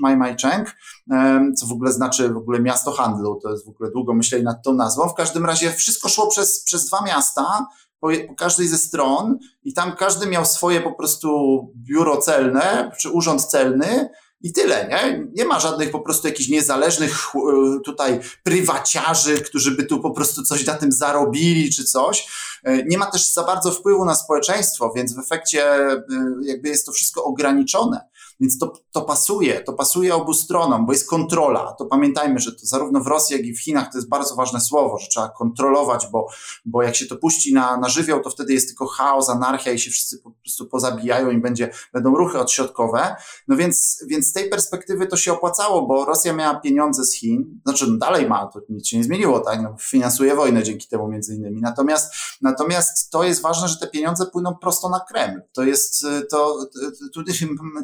[0.00, 0.76] Maimaicheng,
[1.10, 4.44] e, co w ogóle znaczy w ogóle miasto handlu, to jest w ogóle długo myśleli
[4.44, 5.08] nad tą nazwą.
[5.08, 7.66] W każdym razie wszystko szło przez, przez dwa miasta,
[8.02, 13.44] po, każdej ze stron i tam każdy miał swoje po prostu biuro celne, czy urząd
[13.44, 14.08] celny,
[14.42, 15.26] i tyle, nie?
[15.34, 20.42] Nie ma żadnych po prostu jakichś niezależnych e, tutaj prywaciarzy, którzy by tu po prostu
[20.42, 22.28] coś na tym zarobili czy coś.
[22.64, 26.02] E, nie ma też za bardzo wpływu na społeczeństwo, więc w efekcie e,
[26.42, 28.00] jakby jest to wszystko ograniczone.
[28.42, 31.74] Więc to, to pasuje, to pasuje obu stronom, bo jest kontrola.
[31.78, 34.60] To pamiętajmy, że to zarówno w Rosji, jak i w Chinach to jest bardzo ważne
[34.60, 36.26] słowo, że trzeba kontrolować, bo,
[36.64, 39.78] bo jak się to puści na, na żywioł, to wtedy jest tylko chaos, anarchia i
[39.78, 43.16] się wszyscy po prostu pozabijają i będzie, będą ruchy odśrodkowe.
[43.48, 47.60] No więc, więc z tej perspektywy to się opłacało, bo Rosja miała pieniądze z Chin,
[47.64, 49.62] znaczy no dalej ma, to nic się nie zmieniło, tak?
[49.62, 51.60] No, finansuje wojnę dzięki temu między innymi.
[51.60, 55.42] Natomiast, natomiast to jest ważne, że te pieniądze płyną prosto na Kreml.
[55.52, 56.66] To jest, to,
[57.14, 57.22] to,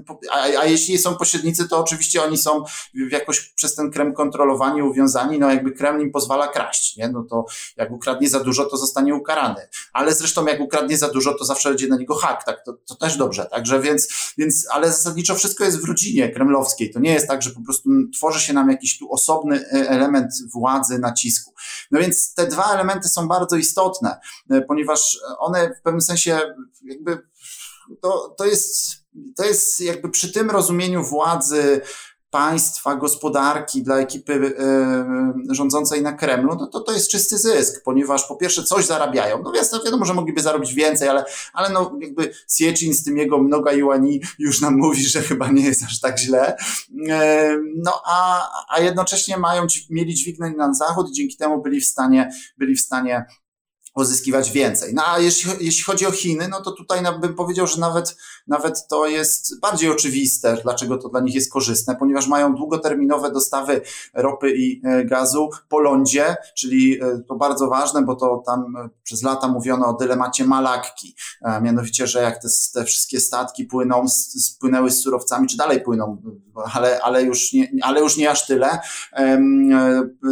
[0.06, 2.64] to a, a jeśli są pośrednicy, to oczywiście oni są
[3.10, 7.08] jakoś przez ten Kreml kontrolowani, uwiązani, no jakby Kreml im pozwala kraść, nie?
[7.08, 7.44] No to
[7.76, 9.68] jak ukradnie za dużo, to zostanie ukarany.
[9.92, 12.64] Ale zresztą jak ukradnie za dużo, to zawsze będzie na niego hak, tak?
[12.64, 14.08] To, to też dobrze, także więc,
[14.38, 16.90] więc, ale zasadniczo wszystko jest w rodzinie kremlowskiej.
[16.90, 20.32] To nie jest tak, że po prostu tworzy się nam jakiś tu osobny e, element
[20.54, 21.54] władzy, nacisku.
[21.90, 26.40] No więc te dwa elementy są bardzo istotne, e, ponieważ one w pewnym sensie
[26.84, 27.18] jakby
[28.00, 28.98] to, to jest
[29.36, 31.80] to jest jakby przy tym rozumieniu władzy
[32.30, 38.24] państwa, gospodarki dla ekipy y, rządzącej na Kremlu, no to to jest czysty zysk, ponieważ
[38.24, 39.42] po pierwsze coś zarabiają.
[39.42, 43.38] No wiadomo, wiadomo że mogliby zarobić więcej, ale, ale no jakby Siecin z tym jego
[43.38, 46.56] mnoga juani już nam mówi, że chyba nie jest aż tak źle.
[46.56, 46.96] Y,
[47.76, 52.30] no a, a jednocześnie mają, mieli dźwignąć na zachód i dzięki temu byli w stanie,
[52.58, 53.26] byli w stanie
[53.98, 54.94] pozyskiwać więcej.
[54.94, 58.86] No a jeśli, jeśli chodzi o Chiny, no to tutaj bym powiedział, że nawet, nawet
[58.88, 63.80] to jest bardziej oczywiste, dlaczego to dla nich jest korzystne, ponieważ mają długoterminowe dostawy
[64.14, 68.88] ropy i e, gazu po lądzie, czyli e, to bardzo ważne, bo to tam e,
[69.02, 71.14] przez lata mówiono o dylemacie Malakki,
[71.62, 76.22] mianowicie, że jak te, te wszystkie statki płyną, spłynęły z surowcami, czy dalej płyną,
[76.74, 78.78] ale, ale, już nie, ale już nie aż tyle,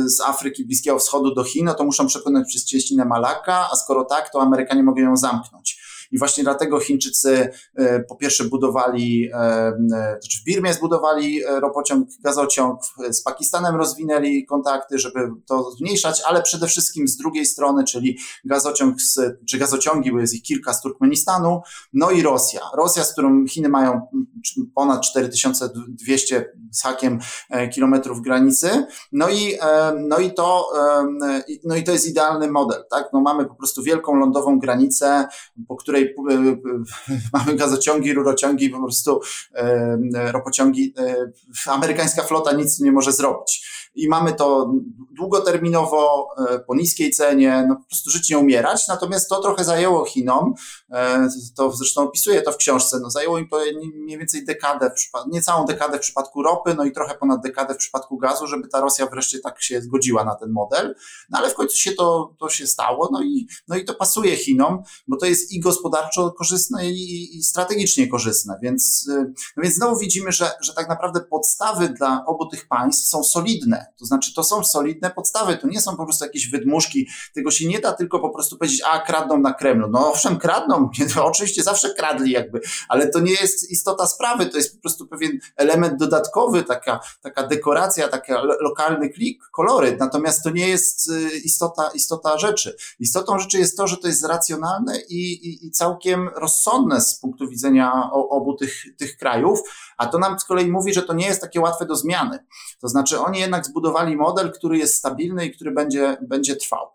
[0.06, 4.04] z Afryki, Bliskiego Wschodu do Chin, no to muszą przepłynąć przez cieśninę Malakka, a skoro
[4.04, 5.82] tak, to Amerykanie mogą ją zamknąć.
[6.12, 9.72] I właśnie dlatego Chińczycy e, po pierwsze budowali, e, e,
[10.20, 16.66] znaczy w Birmie zbudowali ropociąg, gazociąg, z Pakistanem rozwinęli kontakty, żeby to zmniejszać, ale przede
[16.66, 21.60] wszystkim z drugiej strony, czyli gazociąg, z, czy gazociągi, bo jest ich kilka z Turkmenistanu,
[21.92, 22.60] no i Rosja.
[22.76, 24.00] Rosja, z którą Chiny mają
[24.74, 27.18] ponad 4200 z hakiem
[27.74, 29.58] kilometrów granicy, no i,
[30.08, 30.72] no i to,
[31.64, 33.08] no i to jest idealny model, tak?
[33.12, 35.28] No mamy po prostu wielką lądową granicę,
[35.68, 36.52] po której której e,
[37.12, 39.20] e, mamy gazociągi, rurociągi, po prostu
[39.54, 40.94] e, ropociągi.
[41.66, 44.72] Amerykańska flota nic nie może zrobić i mamy to
[45.16, 50.04] długoterminowo, e, po niskiej cenie, no po prostu żyć nie umierać, natomiast to trochę zajęło
[50.04, 50.54] Chinom,
[50.90, 53.60] e, to zresztą opisuję to w książce, no zajęło im to
[53.94, 54.90] mniej więcej dekadę,
[55.28, 58.80] niecałą dekadę w przypadku ropy, no i trochę ponad dekadę w przypadku gazu, żeby ta
[58.80, 60.94] Rosja wreszcie tak się zgodziła na ten model,
[61.30, 64.36] no ale w końcu się to, to się stało, no i, no i to pasuje
[64.36, 69.74] Chinom, bo to jest i gospodarczo korzystne i, i strategicznie korzystne, więc, e, no więc
[69.74, 74.34] znowu widzimy, że, że tak naprawdę podstawy dla obu tych państw są solidne, to znaczy,
[74.34, 77.08] to są solidne podstawy, to nie są po prostu jakieś wydmuszki.
[77.34, 79.88] Tego się nie da tylko po prostu powiedzieć, a kradną na Kremlu.
[79.90, 80.90] No owszem, kradną,
[81.22, 85.38] oczywiście zawsze kradli jakby, ale to nie jest istota sprawy, to jest po prostu pewien
[85.56, 90.00] element dodatkowy, taka, taka dekoracja, taki lokalny klik, koloryt.
[90.00, 92.76] Natomiast to nie jest y, istota, istota rzeczy.
[93.00, 97.48] Istotą rzeczy jest to, że to jest racjonalne i, i, i całkiem rozsądne z punktu
[97.48, 99.60] widzenia obu tych, tych krajów,
[99.96, 102.38] a to nam z kolei mówi, że to nie jest takie łatwe do zmiany.
[102.80, 106.86] To znaczy oni jednak zbudowali model, który jest stabilny i który będzie, będzie trwał.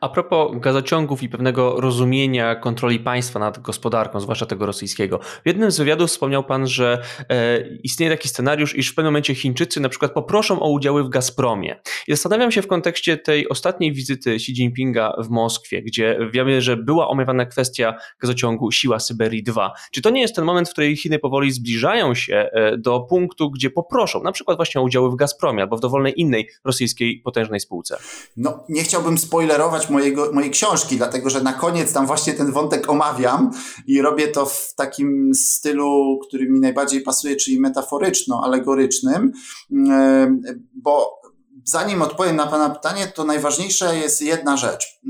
[0.00, 5.18] A propos gazociągów i pewnego rozumienia kontroli państwa nad gospodarką, zwłaszcza tego rosyjskiego.
[5.18, 9.34] W jednym z wywiadów wspomniał Pan, że e, istnieje taki scenariusz, iż w pewnym momencie
[9.34, 11.80] Chińczycy na przykład poproszą o udziały w Gazpromie.
[12.08, 16.76] I zastanawiam się w kontekście tej ostatniej wizyty Xi Jinpinga w Moskwie, gdzie wiemy, że
[16.76, 19.72] była omawiana kwestia gazociągu Siła Syberii 2.
[19.92, 23.50] Czy to nie jest ten moment, w którym Chiny powoli zbliżają się e, do punktu,
[23.50, 27.60] gdzie poproszą na przykład właśnie o udziały w Gazpromie albo w dowolnej innej rosyjskiej potężnej
[27.60, 27.98] spółce?
[28.36, 32.52] No, nie chciałbym spoilerować spoilerować mojego, mojej książki, dlatego że na koniec tam właśnie ten
[32.52, 33.50] wątek omawiam
[33.86, 39.32] i robię to w takim stylu, który mi najbardziej pasuje, czyli metaforyczno-alegorycznym,
[39.72, 40.42] mm,
[40.74, 41.20] bo
[41.64, 45.00] zanim odpowiem na Pana pytanie, to najważniejsza jest jedna rzecz.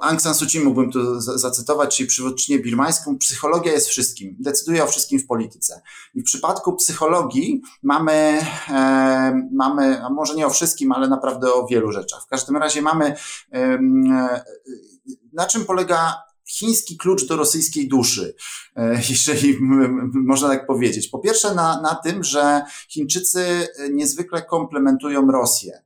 [0.00, 3.18] Aung San Suu Kyi mógłbym tu zacytować, czyli przywódczynię birmańską.
[3.18, 5.82] Psychologia jest wszystkim, decyduje o wszystkim w polityce.
[6.14, 11.66] I w przypadku psychologii mamy, e, mamy, a może nie o wszystkim, ale naprawdę o
[11.66, 12.22] wielu rzeczach.
[12.22, 13.14] W każdym razie mamy,
[13.52, 13.78] e,
[15.32, 18.34] na czym polega chiński klucz do rosyjskiej duszy,
[18.76, 19.58] e, jeżeli
[20.14, 21.08] można tak powiedzieć.
[21.08, 25.82] Po pierwsze na, na tym, że Chińczycy niezwykle komplementują Rosję.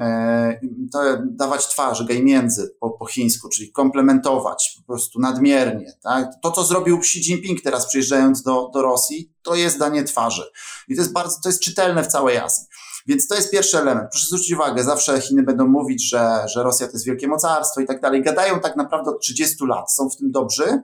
[0.00, 0.60] E,
[0.92, 5.92] to dawać twarz, gej między po, po chińsku, czyli komplementować po prostu nadmiernie.
[6.02, 6.30] Tak?
[6.42, 10.42] To, co zrobił Xi Jinping teraz przyjeżdżając do, do Rosji, to jest danie twarzy.
[10.88, 12.66] I to jest bardzo, to jest czytelne w całej Azji.
[13.06, 14.10] Więc to jest pierwszy element.
[14.10, 17.86] Proszę zwrócić uwagę, zawsze Chiny będą mówić, że, że Rosja to jest wielkie mocarstwo i
[17.86, 18.22] tak dalej.
[18.22, 20.82] Gadają tak naprawdę od 30 lat, są w tym dobrzy,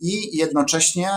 [0.00, 1.10] i jednocześnie,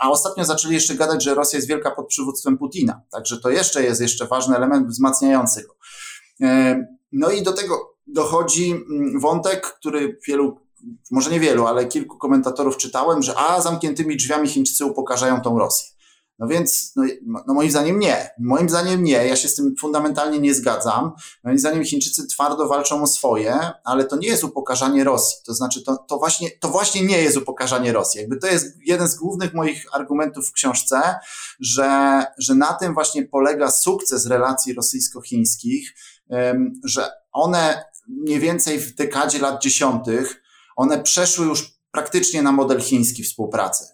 [0.00, 3.00] a ostatnio zaczęli jeszcze gadać, że Rosja jest wielka pod przywództwem Putina.
[3.10, 5.74] Także to jeszcze jest jeszcze ważny element wzmacniający go.
[7.12, 10.60] No i do tego dochodzi mm, wątek, który wielu,
[11.10, 16.01] może nie wielu, ale kilku komentatorów czytałem, że a zamkniętymi drzwiami Chińczycy upokarzają tą Rosję.
[16.42, 17.04] No więc, no,
[17.46, 18.30] no, moim zdaniem nie.
[18.38, 19.26] Moim zdaniem nie.
[19.26, 21.12] Ja się z tym fundamentalnie nie zgadzam.
[21.44, 25.38] Moim zdaniem Chińczycy twardo walczą o swoje, ale to nie jest upokarzanie Rosji.
[25.46, 28.20] To znaczy, to, to, właśnie, to właśnie nie jest upokarzanie Rosji.
[28.20, 31.00] Jakby to jest jeden z głównych moich argumentów w książce,
[31.60, 35.94] że, że na tym właśnie polega sukces relacji rosyjsko-chińskich,
[36.84, 40.42] że one mniej więcej w dekadzie lat dziesiątych,
[40.76, 43.84] one przeszły już praktycznie na model chiński współpracy.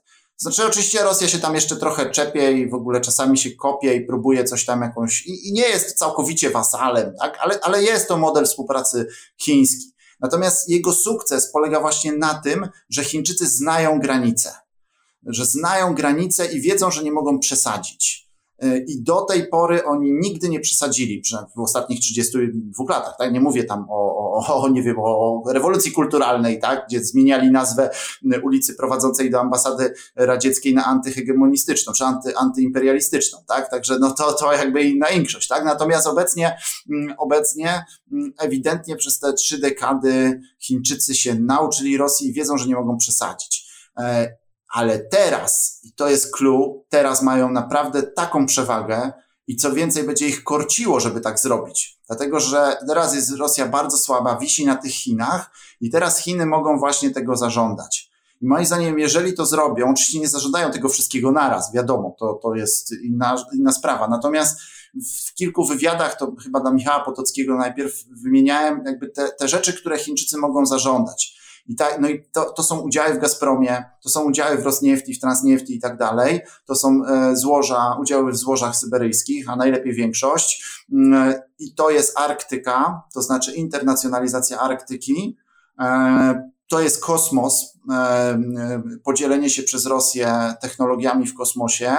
[0.41, 4.07] Znaczy, oczywiście Rosja się tam jeszcze trochę czepie i w ogóle czasami się kopie i
[4.07, 7.39] próbuje coś tam jakąś, i, i nie jest całkowicie wasalem, tak?
[7.41, 9.93] ale, ale jest to model współpracy chiński.
[10.21, 14.55] Natomiast jego sukces polega właśnie na tym, że Chińczycy znają granice,
[15.27, 18.28] że znają granice i wiedzą, że nie mogą przesadzić.
[18.87, 23.33] I do tej pory oni nigdy nie przesadzili, przynajmniej w ostatnich 32 latach, tak?
[23.33, 26.85] Nie mówię tam o, o, o, nie wiem, o rewolucji kulturalnej, tak?
[26.89, 27.91] Gdzie zmieniali nazwę
[28.43, 33.71] ulicy prowadzącej do ambasady radzieckiej na antyhegemonistyczną, czy anty, antyimperialistyczną, tak?
[33.71, 35.65] Także no to, to jakby inna większość, tak?
[35.65, 36.57] Natomiast obecnie,
[37.19, 37.85] obecnie
[38.39, 43.69] ewidentnie przez te trzy dekady Chińczycy się nauczyli Rosji i wiedzą, że nie mogą przesadzić.
[44.75, 49.13] Ale teraz, i to jest clue, teraz mają naprawdę taką przewagę
[49.47, 51.99] i co więcej będzie ich korciło, żeby tak zrobić.
[52.07, 55.51] Dlatego, że teraz jest Rosja bardzo słaba, wisi na tych Chinach
[55.81, 58.11] i teraz Chiny mogą właśnie tego zażądać.
[58.41, 62.55] I moim zdaniem, jeżeli to zrobią, oczywiście nie zażądają tego wszystkiego naraz, wiadomo, to, to
[62.55, 64.09] jest inna, inna sprawa.
[64.09, 64.61] Natomiast
[64.95, 69.99] w kilku wywiadach, to chyba dla Michała Potockiego najpierw wymieniałem jakby te, te rzeczy, które
[69.99, 71.38] Chińczycy mogą zażądać.
[71.69, 75.15] I, tak, no i to, to są udziały w Gazpromie, to są udziały w Rosniefti,
[75.15, 76.41] w Transniefti i tak dalej.
[76.67, 80.65] To są e, złoża, udziały w złożach syberyjskich, a najlepiej większość.
[80.93, 85.37] Mm, I to jest Arktyka, to znaczy internacjonalizacja Arktyki.
[85.81, 88.43] E, to jest kosmos, e,
[89.05, 91.97] podzielenie się przez Rosję technologiami w kosmosie.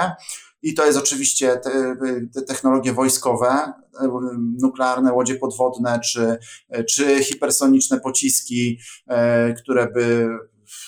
[0.62, 1.96] I to jest oczywiście te,
[2.34, 3.72] te technologie wojskowe,
[4.62, 6.38] nuklearne łodzie podwodne, czy,
[6.90, 10.28] czy hipersoniczne pociski, e, które by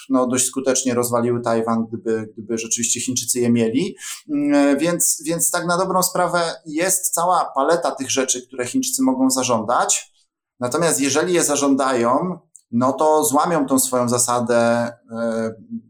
[0.08, 3.96] no, dość skutecznie rozwaliły Tajwan, gdyby, gdyby rzeczywiście Chińczycy je mieli.
[4.30, 9.30] Mm, więc, więc tak na dobrą sprawę jest cała paleta tych rzeczy, które Chińczycy mogą
[9.30, 10.12] zażądać.
[10.60, 12.38] Natomiast jeżeli je zażądają,
[12.70, 14.92] no to złamią tą swoją zasadę e,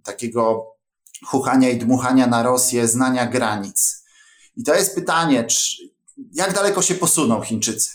[0.04, 0.71] takiego
[1.26, 4.04] chuchania i dmuchania na Rosję, znania granic.
[4.56, 5.76] I to jest pytanie, czy,
[6.32, 7.90] jak daleko się posuną Chińczycy?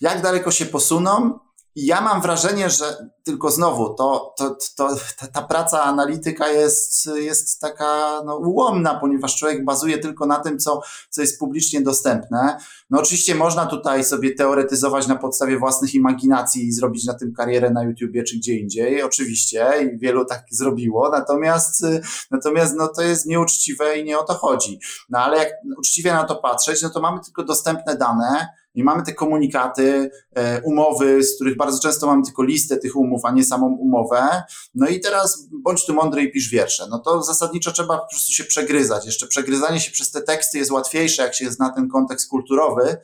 [0.00, 1.38] Jak daleko się posuną?
[1.74, 7.10] I ja mam wrażenie, że tylko znowu to, to, to, ta, ta praca analityka jest,
[7.14, 12.58] jest taka no, ułomna, ponieważ człowiek bazuje tylko na tym, co, co jest publicznie dostępne.
[12.90, 17.70] No oczywiście można tutaj sobie teoretyzować na podstawie własnych imaginacji i zrobić na tym karierę
[17.70, 21.86] na YouTubie czy gdzie indziej, oczywiście i wielu tak zrobiło, natomiast,
[22.30, 24.80] natomiast no, to jest nieuczciwe i nie o to chodzi.
[25.10, 29.02] No ale jak uczciwie na to patrzeć, no to mamy tylko dostępne dane, i mamy
[29.02, 33.44] te komunikaty, e, umowy, z których bardzo często mamy tylko listę tych umów, a nie
[33.44, 34.42] samą umowę.
[34.74, 36.86] No i teraz bądź tu mądry i pisz wiersze.
[36.90, 39.06] No to zasadniczo trzeba po prostu się przegryzać.
[39.06, 42.96] Jeszcze przegryzanie się przez te teksty jest łatwiejsze, jak się zna ten kontekst kulturowy,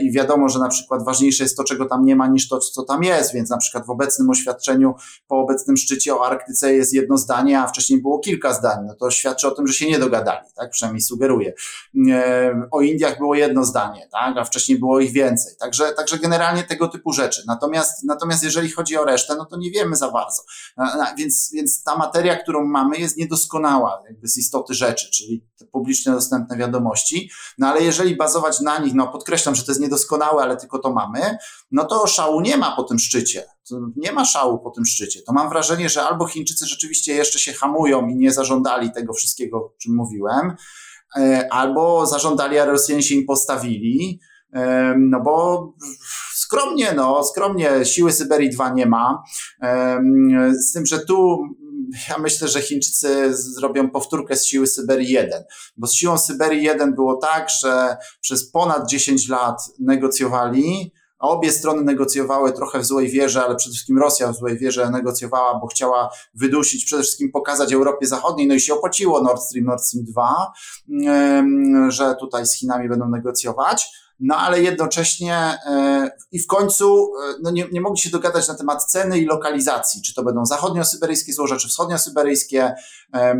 [0.00, 2.82] i wiadomo, że na przykład ważniejsze jest to, czego tam nie ma, niż to, co
[2.82, 4.94] tam jest, więc na przykład w obecnym oświadczeniu,
[5.26, 9.10] po obecnym szczycie o Arktyce jest jedno zdanie, a wcześniej było kilka zdań, no to
[9.10, 11.52] świadczy o tym, że się nie dogadali, tak, przynajmniej sugeruje.
[12.70, 16.88] O Indiach było jedno zdanie, tak, a wcześniej było ich więcej, także, także generalnie tego
[16.88, 17.42] typu rzeczy.
[17.46, 20.42] Natomiast, natomiast jeżeli chodzi o resztę, no to nie wiemy za bardzo.
[21.18, 26.12] Więc, więc ta materia, którą mamy jest niedoskonała jakby z istoty rzeczy, czyli te publicznie
[26.12, 30.56] dostępne wiadomości, no ale jeżeli bazować na nich, no podkreślam, że to jest niedoskonałe, ale
[30.56, 31.38] tylko to mamy,
[31.70, 33.44] no to szału nie ma po tym szczycie.
[33.96, 35.22] Nie ma szału po tym szczycie.
[35.22, 39.58] To mam wrażenie, że albo Chińczycy rzeczywiście jeszcze się hamują i nie zażądali tego wszystkiego,
[39.58, 40.56] o czym mówiłem,
[41.16, 44.20] e, albo zażądali, a Rosjanie się im postawili,
[44.52, 45.72] e, no bo
[46.34, 49.22] skromnie, no, skromnie, siły Syberii 2 nie ma.
[50.60, 51.38] Z tym, że tu
[52.08, 55.44] ja myślę, że Chińczycy zrobią powtórkę z siły Syberii 1,
[55.76, 61.52] bo z siłą Syberii 1 było tak, że przez ponad 10 lat negocjowali, a obie
[61.52, 65.66] strony negocjowały trochę w złej wierze, ale przede wszystkim Rosja w złej wierze negocjowała, bo
[65.66, 70.04] chciała wydusić, przede wszystkim pokazać Europie Zachodniej, no i się opłaciło Nord Stream, Nord Stream
[70.04, 70.52] 2,
[71.88, 77.50] że tutaj z Chinami będą negocjować no ale jednocześnie e, i w końcu e, no
[77.50, 81.56] nie, nie mogli się dogadać na temat ceny i lokalizacji, czy to będą zachodniosyberyjskie złoża,
[81.56, 82.74] czy wschodniosyberyjskie.
[83.14, 83.34] E,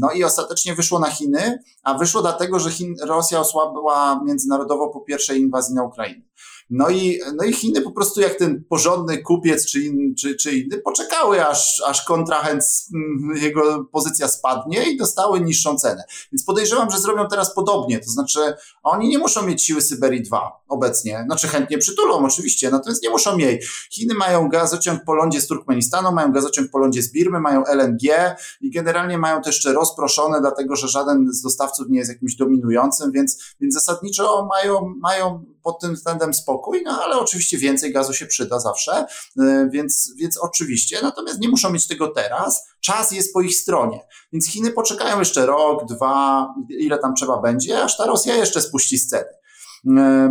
[0.00, 5.00] no i ostatecznie wyszło na Chiny, a wyszło dlatego, że Chin, Rosja osłabła międzynarodowo po
[5.00, 6.22] pierwszej inwazji na Ukrainę.
[6.70, 10.58] No i, no i Chiny po prostu jak ten porządny kupiec czy, in, czy, czy
[10.58, 12.62] inny poczekały, aż, aż kontrahent,
[12.94, 16.04] mm, jego pozycja spadnie i dostały niższą cenę.
[16.32, 17.98] Więc podejrzewam, że zrobią teraz podobnie.
[17.98, 18.38] To znaczy,
[18.82, 21.22] oni nie muszą mieć siły Syberii 2 obecnie.
[21.26, 23.88] Znaczy chętnie przytulą oczywiście, natomiast nie muszą mieć.
[23.90, 28.36] Chiny mają gazociąg po lądzie z Turkmenistanu, mają gazociąg po lądzie z Birmy, mają LNG
[28.60, 33.12] i generalnie mają to jeszcze rozproszone, dlatego że żaden z dostawców nie jest jakimś dominującym,
[33.12, 38.26] więc, więc zasadniczo mają, mają pod tym względem spokój, no ale oczywiście więcej gazu się
[38.26, 39.06] przyda zawsze,
[39.40, 44.00] y, więc, więc oczywiście, natomiast nie muszą mieć tego teraz, czas jest po ich stronie,
[44.32, 48.98] więc Chiny poczekają jeszcze rok, dwa, ile tam trzeba będzie, aż ta Rosja jeszcze spuści
[48.98, 49.37] sceny.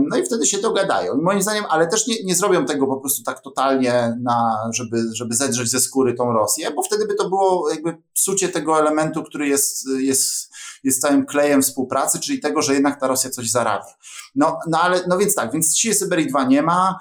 [0.09, 1.17] No i wtedy się dogadają.
[1.21, 5.35] Moim zdaniem, ale też nie, nie zrobią tego po prostu tak totalnie, na, żeby, żeby
[5.35, 9.47] zedrzeć ze skóry tą Rosję, bo wtedy by to było jakby psucie tego elementu, który
[9.47, 10.47] jest, jest
[10.83, 13.93] jest całym klejem współpracy, czyli tego, że jednak ta Rosja coś zarabia.
[14.35, 16.99] No, no ale, no więc tak, więc siły Syberii 2 nie ma.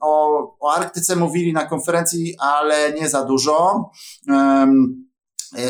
[0.00, 3.90] O, o Arktyce mówili na konferencji, ale nie za dużo.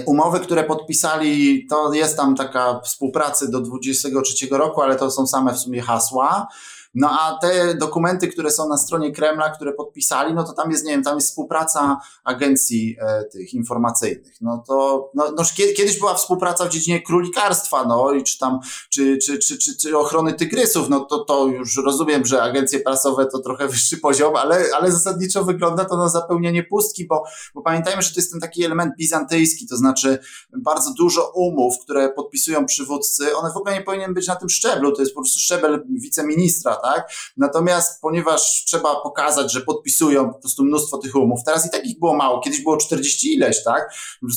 [0.07, 5.55] Umowy, które podpisali, to jest tam taka współpracy do 23 roku, ale to są same
[5.55, 6.49] w sumie hasła.
[6.95, 10.85] No a te dokumenty, które są na stronie Kremla, które podpisali, no to tam jest,
[10.85, 14.35] nie wiem, tam jest współpraca agencji e, tych informacyjnych.
[14.41, 15.45] No to, no, no
[15.77, 19.99] kiedyś była współpraca w dziedzinie królikarstwa, no i czy tam, czy, czy, czy, czy, czy
[19.99, 24.65] ochrony tygrysów, no to, to już rozumiem, że agencje prasowe to trochę wyższy poziom, ale,
[24.77, 27.25] ale zasadniczo wygląda to na zapełnienie pustki, bo,
[27.55, 30.19] bo pamiętajmy, że to jest ten taki element bizantyjski, to znaczy
[30.57, 34.93] bardzo dużo umów, które podpisują przywódcy, one w ogóle nie powinien być na tym szczeblu,
[34.93, 37.13] to jest po prostu szczebel wiceministra, tak?
[37.37, 41.99] Natomiast ponieważ trzeba pokazać, że podpisują po prostu mnóstwo tych umów, teraz i tak ich
[41.99, 43.95] było mało, kiedyś było 40 ileś, tak?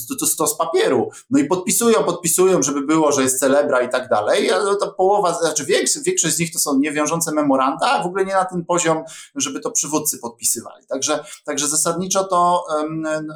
[0.09, 1.09] To, to 100 z papieru.
[1.29, 5.33] No i podpisują, podpisują, żeby było, że jest celebra i tak dalej, ale ta połowa,
[5.33, 8.65] znaczy większość, większość z nich to są niewiążące memoranda, a w ogóle nie na ten
[8.65, 9.03] poziom,
[9.35, 10.85] żeby to przywódcy podpisywali.
[10.87, 12.65] Także, także zasadniczo to,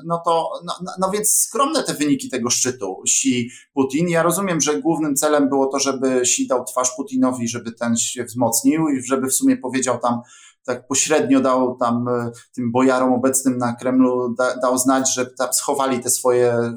[0.06, 4.10] no to, no, no, no więc skromne te wyniki tego szczytu Xi Putin.
[4.10, 8.24] Ja rozumiem, że głównym celem było to, żeby Xi dał twarz Putinowi, żeby ten się
[8.24, 10.22] wzmocnił żeby w sumie powiedział tam,
[10.70, 15.54] tak pośrednio dał tam e, tym bojarom obecnym na Kremlu, da, dał znać, że tam
[15.54, 16.74] schowali te swoje,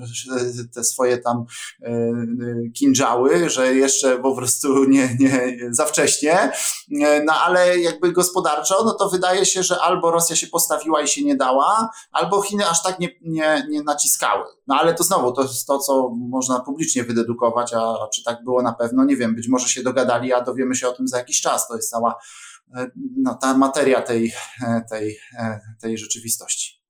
[0.75, 1.45] te swoje tam
[1.83, 1.93] e,
[2.79, 6.53] kinżały, że jeszcze po prostu nie, nie za wcześnie.
[7.03, 11.09] E, no ale jakby gospodarczo, no to wydaje się, że albo Rosja się postawiła i
[11.09, 14.45] się nie dała, albo Chiny aż tak nie, nie, nie naciskały.
[14.67, 18.63] No ale to znowu, to jest to, co można publicznie wydedukować, a czy tak było
[18.63, 21.41] na pewno, nie wiem, być może się dogadali, a dowiemy się o tym za jakiś
[21.41, 21.69] czas.
[21.69, 22.15] To jest cała
[23.17, 24.33] no, ta materia tej,
[24.91, 25.17] tej,
[25.81, 26.82] tej rzeczywistości.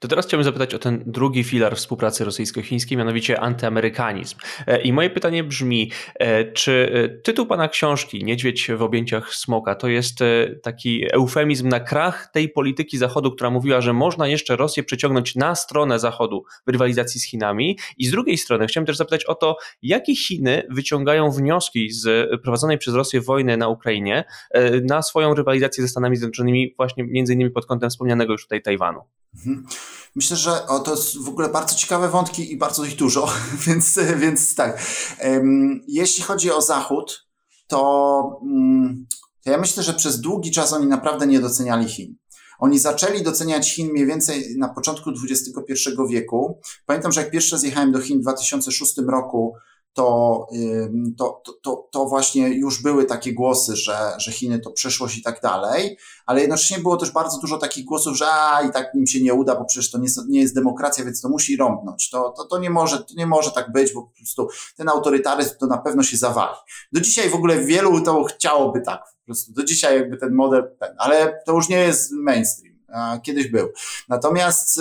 [0.00, 4.36] To teraz chciałbym zapytać o ten drugi filar współpracy rosyjsko-chińskiej, mianowicie antyamerykanizm.
[4.66, 9.74] E, I moje pytanie brzmi, e, czy e, tytuł pana książki Niedźwiedź w objęciach smoka
[9.74, 10.18] to jest
[10.62, 15.54] taki eufemizm na krach tej polityki Zachodu, która mówiła, że można jeszcze Rosję przyciągnąć na
[15.54, 17.78] stronę Zachodu w rywalizacji z Chinami?
[17.98, 22.78] I z drugiej strony chciałem też zapytać o to, jakie Chiny wyciągają wnioski z prowadzonej
[22.78, 24.24] przez Rosję wojny na Ukrainie
[24.82, 29.00] na swoją rywalizację ze Stanami Zjednoczonymi, właśnie między innymi pod kątem wspomnianego już tutaj Tajwanu?
[29.36, 29.66] Mhm.
[30.14, 33.28] Myślę, że o, to jest w ogóle bardzo ciekawe wątki i bardzo ich dużo,
[33.66, 34.82] więc, więc tak.
[35.88, 37.26] Jeśli chodzi o Zachód,
[37.66, 39.06] to, mm,
[39.44, 42.16] to ja myślę, że przez długi czas oni naprawdę nie doceniali Chin.
[42.58, 45.74] Oni zaczęli doceniać Chin mniej więcej na początku XXI
[46.08, 46.60] wieku.
[46.86, 49.54] Pamiętam, że jak pierwszy raz jechałem do Chin w 2006 roku,
[49.94, 50.46] to,
[51.18, 55.40] to, to, to właśnie już były takie głosy, że, że Chiny to przyszłość i tak
[55.40, 59.22] dalej, ale jednocześnie było też bardzo dużo takich głosów, że a, i tak im się
[59.22, 62.10] nie uda, bo przecież to nie, nie jest demokracja, więc to musi rąbnąć.
[62.10, 65.54] To, to, to, nie może, to nie może tak być, bo po prostu ten autorytaryzm
[65.60, 66.56] to na pewno się zawali.
[66.92, 70.76] Do dzisiaj w ogóle wielu to chciałoby tak, po prostu do dzisiaj jakby ten model,
[70.80, 72.74] ten, ale to już nie jest mainstream
[73.22, 73.68] kiedyś był.
[74.08, 74.80] Natomiast,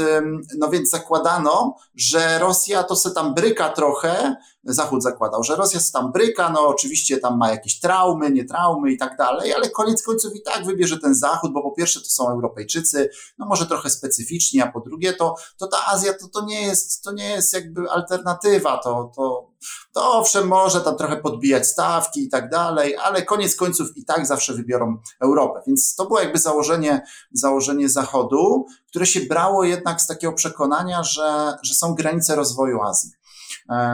[0.58, 6.12] no więc zakładano, że Rosja to se tam bryka trochę, Zachód zakładał, że Rosja tam
[6.12, 10.36] bryka, no oczywiście tam ma jakieś traumy, nie traumy i tak dalej, ale koniec końców
[10.36, 14.62] i tak wybierze ten Zachód, bo po pierwsze to są Europejczycy, no może trochę specyficzni,
[14.62, 17.90] a po drugie to, to ta Azja to, to nie jest, to nie jest jakby
[17.90, 19.52] alternatywa, to, to,
[19.94, 24.28] to owszem może tam trochę podbijać stawki i tak dalej, ale koniec końców i tak
[24.28, 30.08] zawsze wybiorą Europę, więc to było jakby założenie, założenie Zachodu, które się brało jednak z
[30.08, 33.12] takiego przekonania, że, że są granice rozwoju Azji.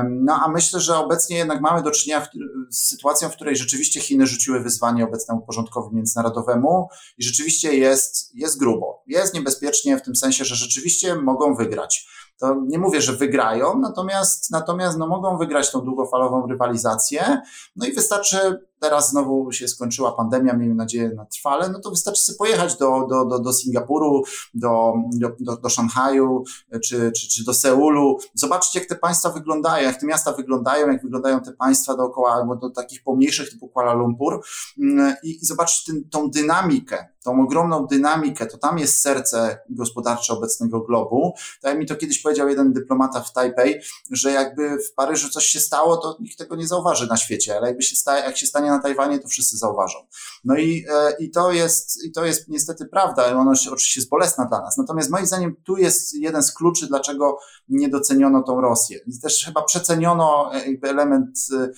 [0.09, 2.28] No a myślę, że obecnie jednak mamy do czynienia
[2.70, 8.59] z sytuacją, w której rzeczywiście Chiny rzuciły wyzwanie obecnemu porządkowi międzynarodowemu i rzeczywiście jest, jest
[8.59, 9.03] grubo.
[9.07, 12.07] Jest niebezpiecznie w tym sensie, że rzeczywiście mogą wygrać
[12.40, 17.42] to nie mówię, że wygrają, natomiast, natomiast no, mogą wygrać tą długofalową rywalizację.
[17.76, 22.22] No i wystarczy teraz znowu się skończyła pandemia, miejmy nadzieję na trwale, no to wystarczy
[22.22, 24.24] sobie pojechać do, do, do, do Singapuru,
[24.54, 24.94] do,
[25.40, 26.44] do, do Szanghaju
[26.84, 31.04] czy, czy, czy do Seulu, zobaczyć jak te państwa wyglądają, jak te miasta wyglądają, jak
[31.04, 34.42] wyglądają te państwa dookoła, albo do takich pomniejszych typu Kuala Lumpur
[34.80, 40.34] mm, i, i zobaczyć ten, tą dynamikę, tą ogromną dynamikę, to tam jest serce gospodarcze
[40.34, 41.34] obecnego globu.
[41.61, 45.59] Tak mi to kiedyś powiedział jeden dyplomata w Tajpej, że jakby w Paryżu coś się
[45.59, 48.70] stało, to nikt tego nie zauważy na świecie, ale jakby się sta, jak się stanie
[48.70, 49.97] na Tajwanie, to wszyscy zauważą.
[50.43, 54.45] No i, e, i, to, jest, i to jest niestety prawda, ona oczywiście jest bolesna
[54.45, 54.78] dla nas.
[54.78, 57.39] Natomiast moim zdaniem tu jest jeden z kluczy, dlaczego
[57.70, 58.99] nie doceniono tą Rosję.
[59.22, 61.72] Też chyba przeceniono e, jakby element um,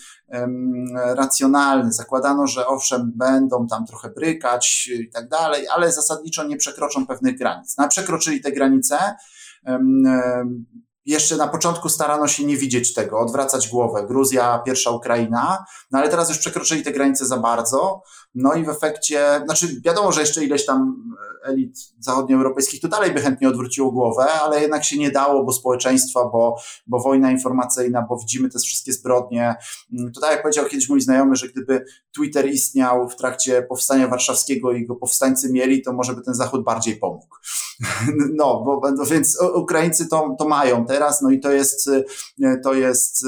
[0.93, 1.91] racjonalny.
[1.91, 7.37] Zakładano, że owszem, będą tam trochę brykać i tak dalej, ale zasadniczo nie przekroczą pewnych
[7.37, 7.75] granic.
[7.77, 9.15] No, przekroczyli te granice.
[11.05, 14.05] Jeszcze na początku starano się nie widzieć tego, odwracać głowę.
[14.07, 18.01] Gruzja, pierwsza Ukraina, no ale teraz już przekroczyli te granice za bardzo.
[18.35, 21.11] No i w efekcie, znaczy wiadomo, że jeszcze ileś tam
[21.43, 26.19] elit zachodnioeuropejskich to dalej by chętnie odwróciło głowę, ale jednak się nie dało, bo społeczeństwa,
[26.25, 26.55] bo,
[26.87, 29.55] bo wojna informacyjna, bo widzimy te wszystkie zbrodnie.
[29.93, 34.07] Mm, to tak jak powiedział kiedyś mój znajomy, że gdyby Twitter istniał w trakcie powstania
[34.07, 37.35] warszawskiego i go powstańcy mieli, to może by ten Zachód bardziej pomógł.
[38.35, 41.89] No, bo, no więc Ukraińcy to, to mają teraz, no i to jest,
[42.63, 43.25] to jest,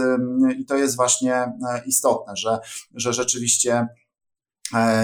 [0.58, 1.52] i to jest właśnie e,
[1.86, 2.60] istotne, że,
[2.96, 4.03] że rzeczywiście E,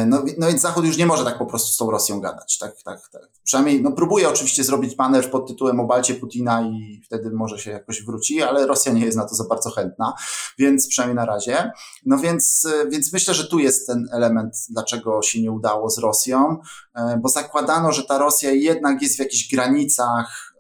[0.08, 2.58] no, no więc Zachód już nie może tak po prostu z tą Rosją gadać.
[2.58, 3.30] Tak, tak, tak.
[3.44, 8.04] Przynajmniej no, próbuje oczywiście zrobić manewr pod tytułem obalcie Putina i wtedy może się jakoś
[8.06, 10.14] wróci, ale Rosja nie jest na to za bardzo chętna,
[10.58, 11.72] więc przynajmniej na razie.
[12.06, 15.98] No więc, e, więc myślę, że tu jest ten element, dlaczego się nie udało z
[15.98, 16.58] Rosją,
[16.96, 20.56] e, bo zakładano, że ta Rosja jednak jest w jakichś granicach,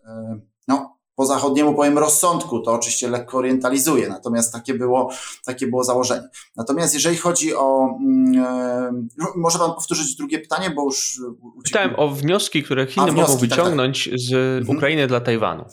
[0.67, 5.11] no po zachodniemu powiem rozsądku, to oczywiście lekko orientalizuje, natomiast takie było,
[5.45, 6.27] takie było założenie.
[6.55, 7.97] Natomiast jeżeli chodzi o,
[8.37, 8.91] e,
[9.35, 11.21] może pan powtórzyć drugie pytanie, bo już...
[11.63, 14.19] Pytałem o wnioski, które Chiny A, wnioski, mogą wyciągnąć tak, tak.
[14.19, 14.77] z mhm.
[14.77, 15.09] Ukrainy mhm.
[15.09, 15.65] dla Tajwanu.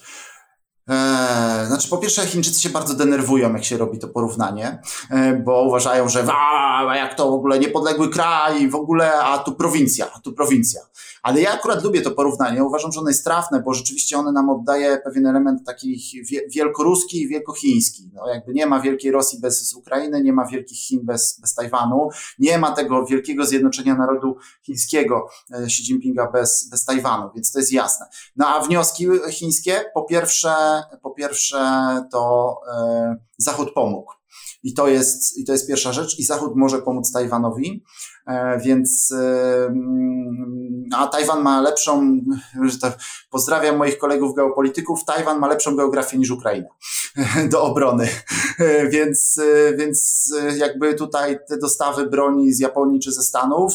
[0.89, 4.79] Eee, znaczy, po pierwsze, Chińczycy się bardzo denerwują, jak się robi to porównanie,
[5.11, 9.55] e, bo uważają, że a, jak to w ogóle niepodległy kraj, w ogóle, a tu
[9.55, 10.81] prowincja, a tu prowincja.
[11.23, 14.51] Ale ja akurat lubię to porównanie, uważam, że ono jest trafne, bo rzeczywiście one nam
[14.51, 16.03] oddaje pewien element taki
[16.55, 18.11] wielkoruski i wielkochiński.
[18.15, 22.09] No, jakby nie ma wielkiej Rosji bez Ukrainy, nie ma wielkich Chin bez, bez Tajwanu,
[22.39, 27.59] nie ma tego wielkiego zjednoczenia narodu chińskiego e, Xi Jinpinga bez, bez Tajwanu, więc to
[27.59, 28.07] jest jasne.
[28.37, 31.59] No a wnioski chińskie, po pierwsze, po pierwsze
[32.13, 34.13] to e, Zachód pomógł.
[34.63, 36.19] I to, jest, I to jest pierwsza rzecz.
[36.19, 37.85] I Zachód może pomóc Tajwanowi,
[38.27, 39.75] e, więc e,
[40.97, 42.21] a Tajwan ma lepszą,
[43.31, 46.69] pozdrawiam moich kolegów geopolityków, Tajwan ma lepszą geografię niż Ukraina
[47.53, 48.09] do obrony.
[48.91, 49.41] Więc,
[49.79, 53.75] więc jakby tutaj te dostawy broni z Japonii czy ze Stanów,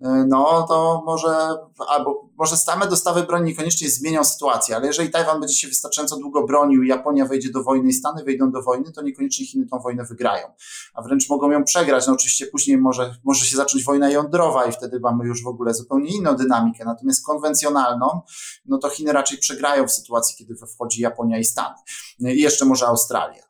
[0.00, 1.48] no to może,
[1.88, 6.46] albo może same dostawy broni niekoniecznie zmienią sytuację, ale jeżeli Tajwan będzie się wystarczająco długo
[6.46, 10.04] bronił, Japonia wejdzie do wojny i Stany wejdą do wojny, to niekoniecznie Chiny tą wojnę
[10.04, 10.46] wygrają,
[10.94, 12.06] a wręcz mogą ją przegrać.
[12.06, 15.74] No oczywiście później może, może się zacząć wojna jądrowa i wtedy mamy już w ogóle
[15.74, 18.20] zupełnie inną dynamikę, natomiast konwencjonalną,
[18.66, 21.74] no to Chiny raczej przegrają w sytuacji, kiedy wchodzi Japonia i Stany.
[22.18, 23.42] I jeszcze może Australia.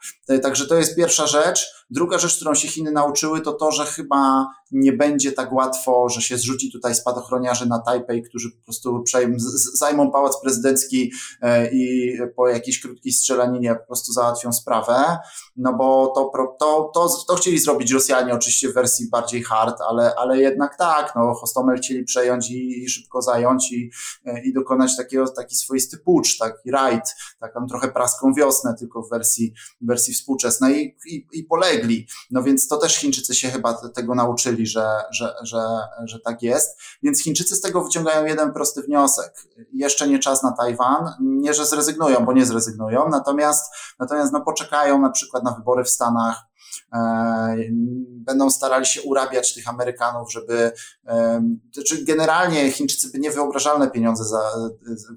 [0.42, 1.66] Także to jest pierwsza rzecz.
[1.90, 6.22] Druga rzecz, którą się Chiny nauczyły, to to, że chyba nie będzie tak łatwo, że
[6.22, 9.36] się zrzuci tutaj spadochroniarzy na Tajpej, którzy po prostu przejmą,
[9.74, 11.12] zajmą pałac prezydencki
[11.42, 15.18] e, i po jakiejś krótkiej strzelaninie po prostu załatwią sprawę,
[15.56, 20.14] no bo to, to, to, to chcieli zrobić Rosjanie oczywiście w wersji bardziej hard, ale,
[20.14, 23.90] ale jednak tak, no Hostomel chcieli przejąć i, i szybko zająć i,
[24.24, 29.10] e, i dokonać takiego, taki swoisty pucz, taki rajd, taką trochę praską wiosnę, tylko w
[29.10, 32.06] wersji, wersji współczesnej i, i, i polegli.
[32.30, 35.62] No więc to też Chińczycy się chyba tego nauczyli, że, że, że,
[36.04, 36.78] że tak jest.
[37.02, 39.32] Więc Chińczycy z tego wyciągają jeden prosty wniosek.
[39.72, 41.14] Jeszcze nie czas na Tajwan.
[41.20, 45.90] Nie, że zrezygnują, bo nie zrezygnują, natomiast, natomiast no poczekają na przykład na wybory w
[45.90, 46.48] Stanach,
[46.92, 47.56] E,
[48.10, 50.72] będą starali się urabiać tych Amerykanów, żeby,
[51.72, 54.40] znaczy generalnie Chińczycy by niewyobrażalne pieniądze za,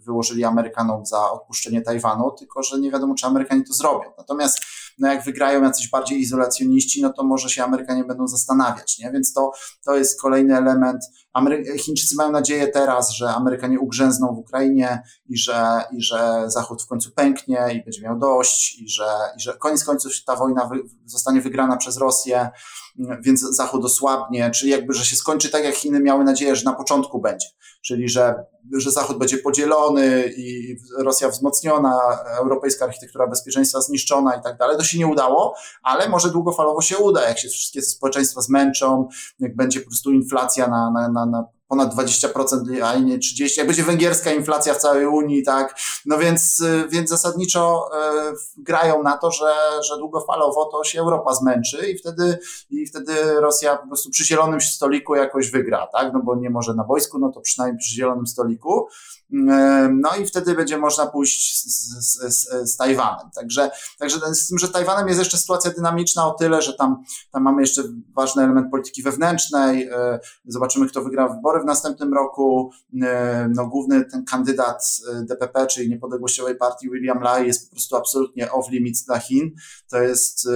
[0.05, 4.11] wyłożyli Amerykanom za odpuszczenie Tajwanu, tylko że nie wiadomo, czy Amerykanie to zrobią.
[4.17, 4.59] Natomiast
[4.99, 9.11] no jak wygrają jacyś bardziej izolacjoniści, no to może się Amerykanie będą zastanawiać, nie?
[9.11, 9.51] Więc to,
[9.85, 11.03] to jest kolejny element.
[11.33, 16.83] Amery Chińczycy mają nadzieję teraz, że Amerykanie ugrzęzną w Ukrainie i że, i że Zachód
[16.83, 19.07] w końcu pęknie i będzie miał dość i że,
[19.37, 20.75] i że koniec końców ta wojna wy
[21.05, 22.49] zostanie wygrana przez Rosję
[23.21, 26.73] więc Zachód osłabnie, czyli jakby, że się skończy tak, jak Chiny miały nadzieję, że na
[26.73, 27.47] początku będzie,
[27.81, 28.35] czyli że,
[28.77, 31.99] że Zachód będzie podzielony i Rosja wzmocniona,
[32.37, 34.77] europejska architektura bezpieczeństwa zniszczona i tak dalej.
[34.77, 39.07] To się nie udało, ale może długofalowo się uda, jak się wszystkie społeczeństwa zmęczą,
[39.39, 43.67] jak będzie po prostu inflacja na, na, na, na ponad 20%, a nie 30%, jak
[43.67, 49.17] będzie węgierska inflacja w całej Unii, tak, no więc, y, więc zasadniczo y, grają na
[49.17, 49.53] to, że,
[49.83, 54.61] że długofalowo to się Europa zmęczy i wtedy, i wtedy Rosja po prostu przy zielonym
[54.61, 58.27] stoliku jakoś wygra, tak, no bo nie może na wojsku, no to przynajmniej przy zielonym
[58.27, 58.87] stoliku,
[59.91, 63.29] no i wtedy będzie można pójść z, z, z, z Tajwanem.
[63.35, 67.43] Także, także z tym, że Tajwanem jest jeszcze sytuacja dynamiczna o tyle, że tam, tam
[67.43, 67.83] mamy jeszcze
[68.15, 69.83] ważny element polityki wewnętrznej.
[69.83, 72.71] E, zobaczymy, kto wygra wybory w następnym roku.
[73.01, 77.95] E, no, główny ten kandydat e, DPP, czyli niepodległościowej partii William Lai jest po prostu
[77.95, 79.51] absolutnie off limits dla Chin.
[79.89, 80.47] To jest,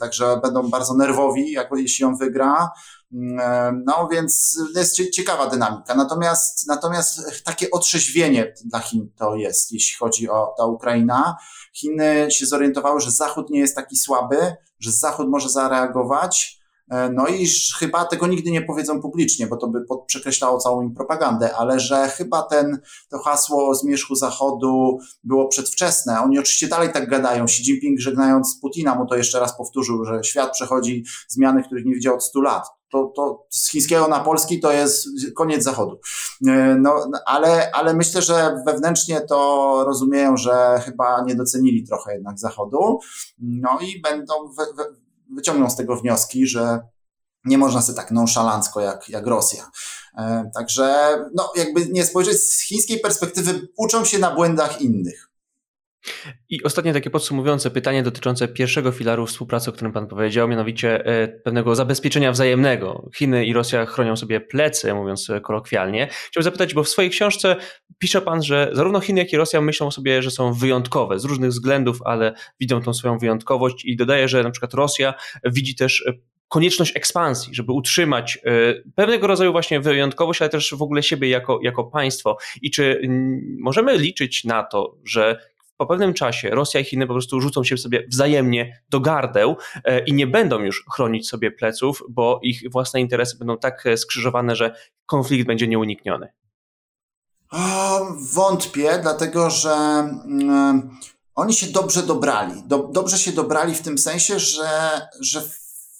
[0.00, 2.70] także będą bardzo nerwowi, jak, jeśli on wygra.
[3.12, 5.94] Mm, no więc jest ciekawa dynamika.
[5.94, 11.36] Natomiast, natomiast takie otrzeźwienie dla Chin to jest, jeśli chodzi o ta Ukraina.
[11.74, 16.60] Chiny się zorientowały, że Zachód nie jest taki słaby, że Zachód może zareagować.
[16.90, 17.46] E, no i
[17.78, 22.08] chyba tego nigdy nie powiedzą publicznie, bo to by przekreślało całą im propagandę, ale że
[22.08, 22.78] chyba ten,
[23.10, 26.20] to hasło o zmierzchu Zachodu było przedwczesne.
[26.20, 27.44] Oni oczywiście dalej tak gadają.
[27.44, 31.94] Xi Jinping żegnając Putina mu to jeszcze raz powtórzył, że świat przechodzi zmiany, których nie
[31.94, 36.00] widział od 100 lat to, to z chińskiego na polski to jest koniec zachodu.
[36.46, 42.38] E, no, ale, ale myślę, że wewnętrznie to rozumieją, że chyba nie docenili trochę jednak
[42.38, 42.98] zachodu.
[43.38, 44.84] No i będą, wy, wy,
[45.34, 46.80] wyciągną z tego wnioski, że
[47.44, 49.70] nie można sobie tak nonszalancko jak, jak Rosja.
[50.18, 55.30] E, także, no, jakby nie spojrzeć z chińskiej perspektywy, uczą się na błędach innych.
[56.48, 61.28] I ostatnie takie podsumowujące pytanie dotyczące pierwszego filaru współpracy, o którym Pan powiedział, mianowicie e,
[61.28, 63.10] pewnego zabezpieczenia wzajemnego.
[63.16, 66.08] Chiny i Rosja chronią sobie plecy, mówiąc kolokwialnie.
[66.10, 67.56] Chciałbym zapytać, bo w swojej książce
[67.98, 71.50] pisze Pan, że zarówno Chiny, jak i Rosja myślą sobie, że są wyjątkowe z różnych
[71.50, 76.04] względów, ale widzą tą swoją wyjątkowość i dodaje, że na przykład Rosja widzi też
[76.48, 81.58] konieczność ekspansji, żeby utrzymać e, pewnego rodzaju właśnie wyjątkowość, ale też w ogóle siebie jako,
[81.62, 82.38] jako państwo.
[82.62, 83.00] I czy
[83.58, 85.40] możemy liczyć na to, że
[85.76, 90.04] po pewnym czasie Rosja i Chiny po prostu rzucą się sobie wzajemnie do gardeł e,
[90.04, 94.56] i nie będą już chronić sobie pleców, bo ich własne interesy będą tak e, skrzyżowane,
[94.56, 96.28] że konflikt będzie nieunikniony.
[98.32, 100.90] Wątpię, dlatego że mm,
[101.34, 102.62] oni się dobrze dobrali.
[102.92, 104.68] dobrze się dobrali w tym sensie, że,
[105.20, 105.40] że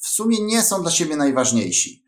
[0.01, 2.05] w sumie nie są dla siebie najważniejsi.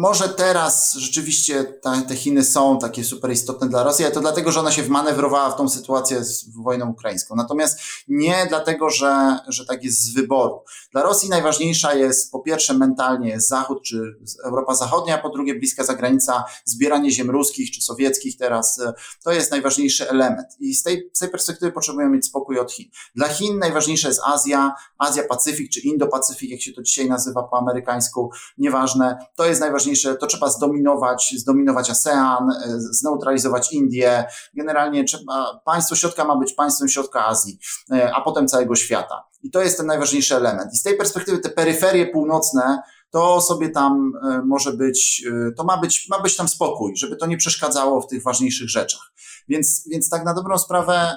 [0.00, 4.52] Może teraz rzeczywiście ta, te Chiny są takie super istotne dla Rosji, ale to dlatego,
[4.52, 7.36] że ona się wmanewrowała w tą sytuację z wojną ukraińską.
[7.36, 10.60] Natomiast nie dlatego, że, że tak jest z wyboru.
[10.92, 15.84] Dla Rosji najważniejsza jest po pierwsze mentalnie Zachód czy Europa Zachodnia, a po drugie bliska
[15.84, 18.80] zagranica, zbieranie ziem ruskich czy sowieckich teraz.
[19.24, 20.46] To jest najważniejszy element.
[20.60, 22.90] I z tej, z tej perspektywy potrzebujemy mieć spokój od Chin.
[23.14, 28.30] Dla Chin najważniejsza jest Azja, Azja-Pacyfik czy Indo-Pacyfik, jak się to dzisiaj nazywa po amerykańsku,
[28.58, 29.18] nieważne.
[29.36, 34.24] To jest najważniejsze najważniejsze, to trzeba zdominować, zdominować ASEAN, e, zneutralizować Indię.
[34.54, 37.58] Generalnie trzeba, państwo środka ma być państwem środka Azji,
[37.92, 39.24] e, a potem całego świata.
[39.42, 40.74] I to jest ten najważniejszy element.
[40.74, 45.24] I z tej perspektywy te peryferie północne, to sobie tam e, może być,
[45.56, 49.12] to ma być, ma być tam spokój, żeby to nie przeszkadzało w tych ważniejszych rzeczach.
[49.48, 51.16] Więc, więc tak na dobrą sprawę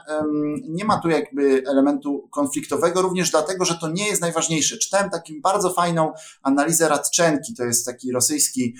[0.69, 4.77] nie ma tu jakby elementu konfliktowego, również dlatego, że to nie jest najważniejsze.
[4.77, 6.13] Czytałem taką bardzo fajną
[6.43, 8.75] analizę Radczenki, to jest taki rosyjski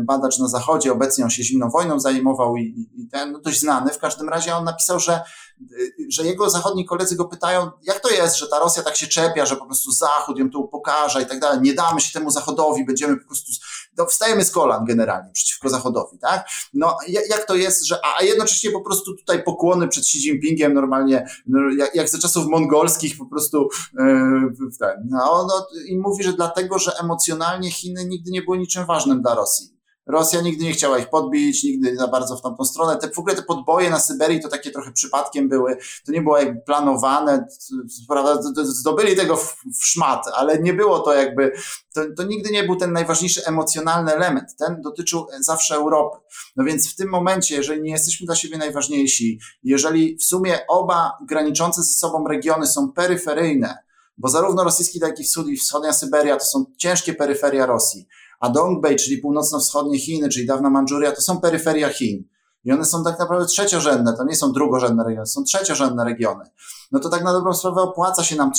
[0.00, 3.90] badacz na zachodzie, obecnie on się zimną wojną zajmował i, i ten, no dość znany,
[3.90, 5.20] w każdym razie on napisał, że
[6.08, 9.46] że jego zachodni koledzy go pytają, jak to jest, że ta Rosja tak się czepia,
[9.46, 12.84] że po prostu Zachód ją tu pokaże i tak dalej, nie damy się temu Zachodowi,
[12.84, 13.52] będziemy po prostu,
[13.96, 16.48] no, wstajemy z kolan generalnie przeciwko Zachodowi, tak?
[16.74, 16.96] No,
[17.28, 21.58] jak to jest, że, a jednocześnie po prostu tutaj pokłony przed Xi Jinpingiem normalnie, no,
[21.78, 26.78] jak, jak za czasów mongolskich po prostu, yy, ten, no, no, i mówi, że dlatego,
[26.78, 29.73] że emocjonalnie Chiny nigdy nie były niczym ważnym dla Rosji.
[30.06, 32.96] Rosja nigdy nie chciała ich podbić, nigdy za bardzo w tamtą stronę.
[32.96, 35.76] Te, w ogóle te podboje na Syberii to takie trochę przypadkiem były,
[36.06, 37.46] to nie było jakby planowane,
[38.62, 41.52] zdobyli tego w, w szmat, ale nie było to jakby,
[41.94, 44.56] to, to nigdy nie był ten najważniejszy emocjonalny element.
[44.58, 46.18] Ten dotyczył zawsze Europy.
[46.56, 51.18] No więc w tym momencie, jeżeli nie jesteśmy dla siebie najważniejsi, jeżeli w sumie oba
[51.28, 53.78] graniczące ze sobą regiony są peryferyjne,
[54.18, 58.06] bo zarówno rosyjski, jak i wschód i wschodnia Syberia to są ciężkie peryferia Rosji,
[58.44, 62.24] a Dongbei, czyli północno-wschodnie Chiny, czyli dawna Mandżuria, to są peryferia Chin.
[62.64, 66.44] I one są tak naprawdę trzeciorzędne, to nie są drugorzędne regiony, są trzeciorzędne regiony
[66.92, 68.50] no to tak na dobrą sprawę opłaca się nam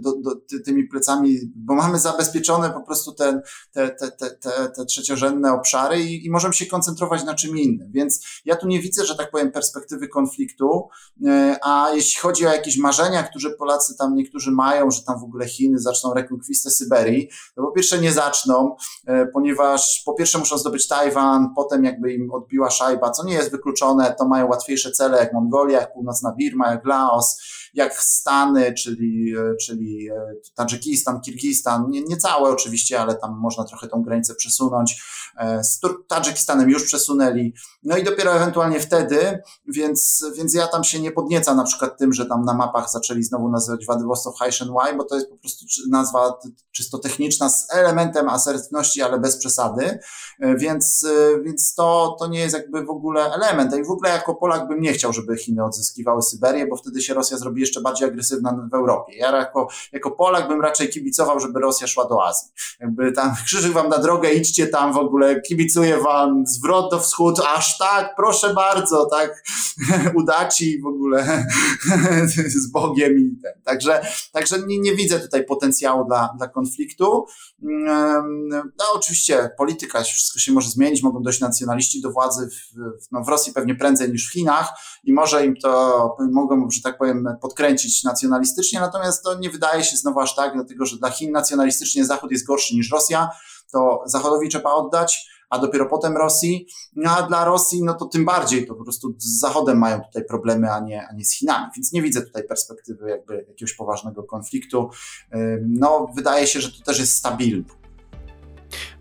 [0.00, 0.30] do, do,
[0.64, 3.40] tymi plecami, bo mamy zabezpieczone po prostu te,
[3.72, 7.92] te, te, te, te, te trzeciorzędne obszary i, i możemy się koncentrować na czym innym.
[7.92, 10.88] Więc ja tu nie widzę, że tak powiem, perspektywy konfliktu,
[11.26, 15.24] e, a jeśli chodzi o jakieś marzenia, które Polacy tam niektórzy mają, że tam w
[15.24, 20.58] ogóle Chiny zaczną rekonkwistę Syberii, to po pierwsze nie zaczną, e, ponieważ po pierwsze muszą
[20.58, 25.18] zdobyć Tajwan, potem jakby im odbiła szajba, co nie jest wykluczone, to mają łatwiejsze cele
[25.18, 27.40] jak Mongolia, jak Północna Birma, jak Laos,
[27.76, 33.64] jak Stany, czyli, e, czyli e, Tadżykistan, Kirgistan, nie, nie całe oczywiście, ale tam można
[33.64, 35.02] trochę tą granicę przesunąć.
[35.38, 41.00] E, z Tadżykistanem już przesunęli, no i dopiero ewentualnie wtedy, więc, więc ja tam się
[41.00, 45.04] nie podniecam na przykład tym, że tam na mapach zaczęli znowu nazywać Władywostok Haishenwai, bo
[45.04, 46.38] to jest po prostu nazwa
[46.72, 49.98] czysto techniczna z elementem asertywności, ale bez przesady,
[50.58, 51.06] więc,
[51.44, 53.76] więc to, to nie jest jakby w ogóle element.
[53.76, 57.14] I w ogóle jako Polak bym nie chciał, żeby Chiny odzyskiwały Syberię, bo wtedy się
[57.14, 59.16] Rosja zrobi jeszcze bardziej agresywna w Europie.
[59.16, 62.48] Ja jako, jako Polak bym raczej kibicował, żeby Rosja szła do Azji.
[62.80, 67.40] Jakby tam krzyżyk wam na drogę, idźcie tam w ogóle, kibicuję wam, zwrot do wschód,
[67.56, 69.44] aż tak, proszę bardzo, tak,
[70.20, 71.46] udaci w ogóle
[72.64, 73.52] z Bogiem i ten.
[73.64, 74.00] Także,
[74.32, 77.26] także nie, nie widzę tutaj potencjału dla, dla konfliktu.
[78.78, 82.76] No oczywiście polityka, wszystko się może zmienić, mogą dojść nacjonaliści do władzy w,
[83.12, 84.72] no, w Rosji pewnie prędzej niż w Chinach
[85.04, 89.96] i może im to, mogą, że tak powiem, podkręcić nacjonalistycznie, natomiast to nie wydaje się
[89.96, 93.30] znowu aż tak, dlatego że dla Chin nacjonalistycznie Zachód jest gorszy niż Rosja,
[93.72, 96.66] to Zachodowi trzeba oddać, a dopiero potem Rosji.
[96.96, 100.24] No a dla Rosji, no to tym bardziej, to po prostu z Zachodem mają tutaj
[100.24, 101.66] problemy, a nie, a nie z Chinami.
[101.76, 104.90] Więc nie widzę tutaj perspektywy jakby jakiegoś poważnego konfliktu.
[105.62, 107.64] No, wydaje się, że to też jest stabilne.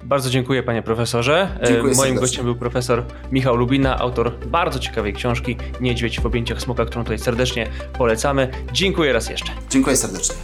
[0.03, 1.47] Bardzo dziękuję panie profesorze.
[1.57, 2.19] Dziękuję Moim serdecznie.
[2.19, 7.19] gościem był profesor Michał Lubina, autor bardzo ciekawej książki Niedźwiedź w objęciach smoka, którą tutaj
[7.19, 7.67] serdecznie
[7.97, 8.51] polecamy.
[8.71, 9.51] Dziękuję raz jeszcze.
[9.69, 10.35] Dziękuję serdecznie.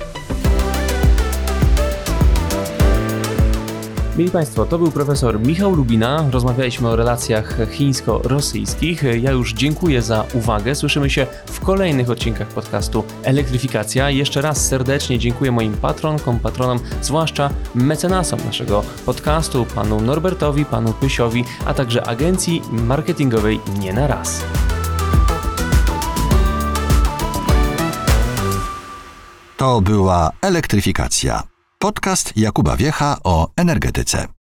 [4.21, 6.25] Mieli Państwo, to był profesor Michał Lubina.
[6.31, 9.03] Rozmawialiśmy o relacjach chińsko-rosyjskich.
[9.21, 10.75] Ja już dziękuję za uwagę.
[10.75, 14.09] Słyszymy się w kolejnych odcinkach podcastu Elektryfikacja.
[14.09, 21.45] Jeszcze raz serdecznie dziękuję moim patronkom, patronom, zwłaszcza mecenasom naszego podcastu, panu Norbertowi, panu Pysiowi,
[21.65, 24.43] a także agencji marketingowej Nie na raz.
[29.57, 31.50] To była elektryfikacja.
[31.81, 34.40] Podcast Jakuba Wiecha o energetyce.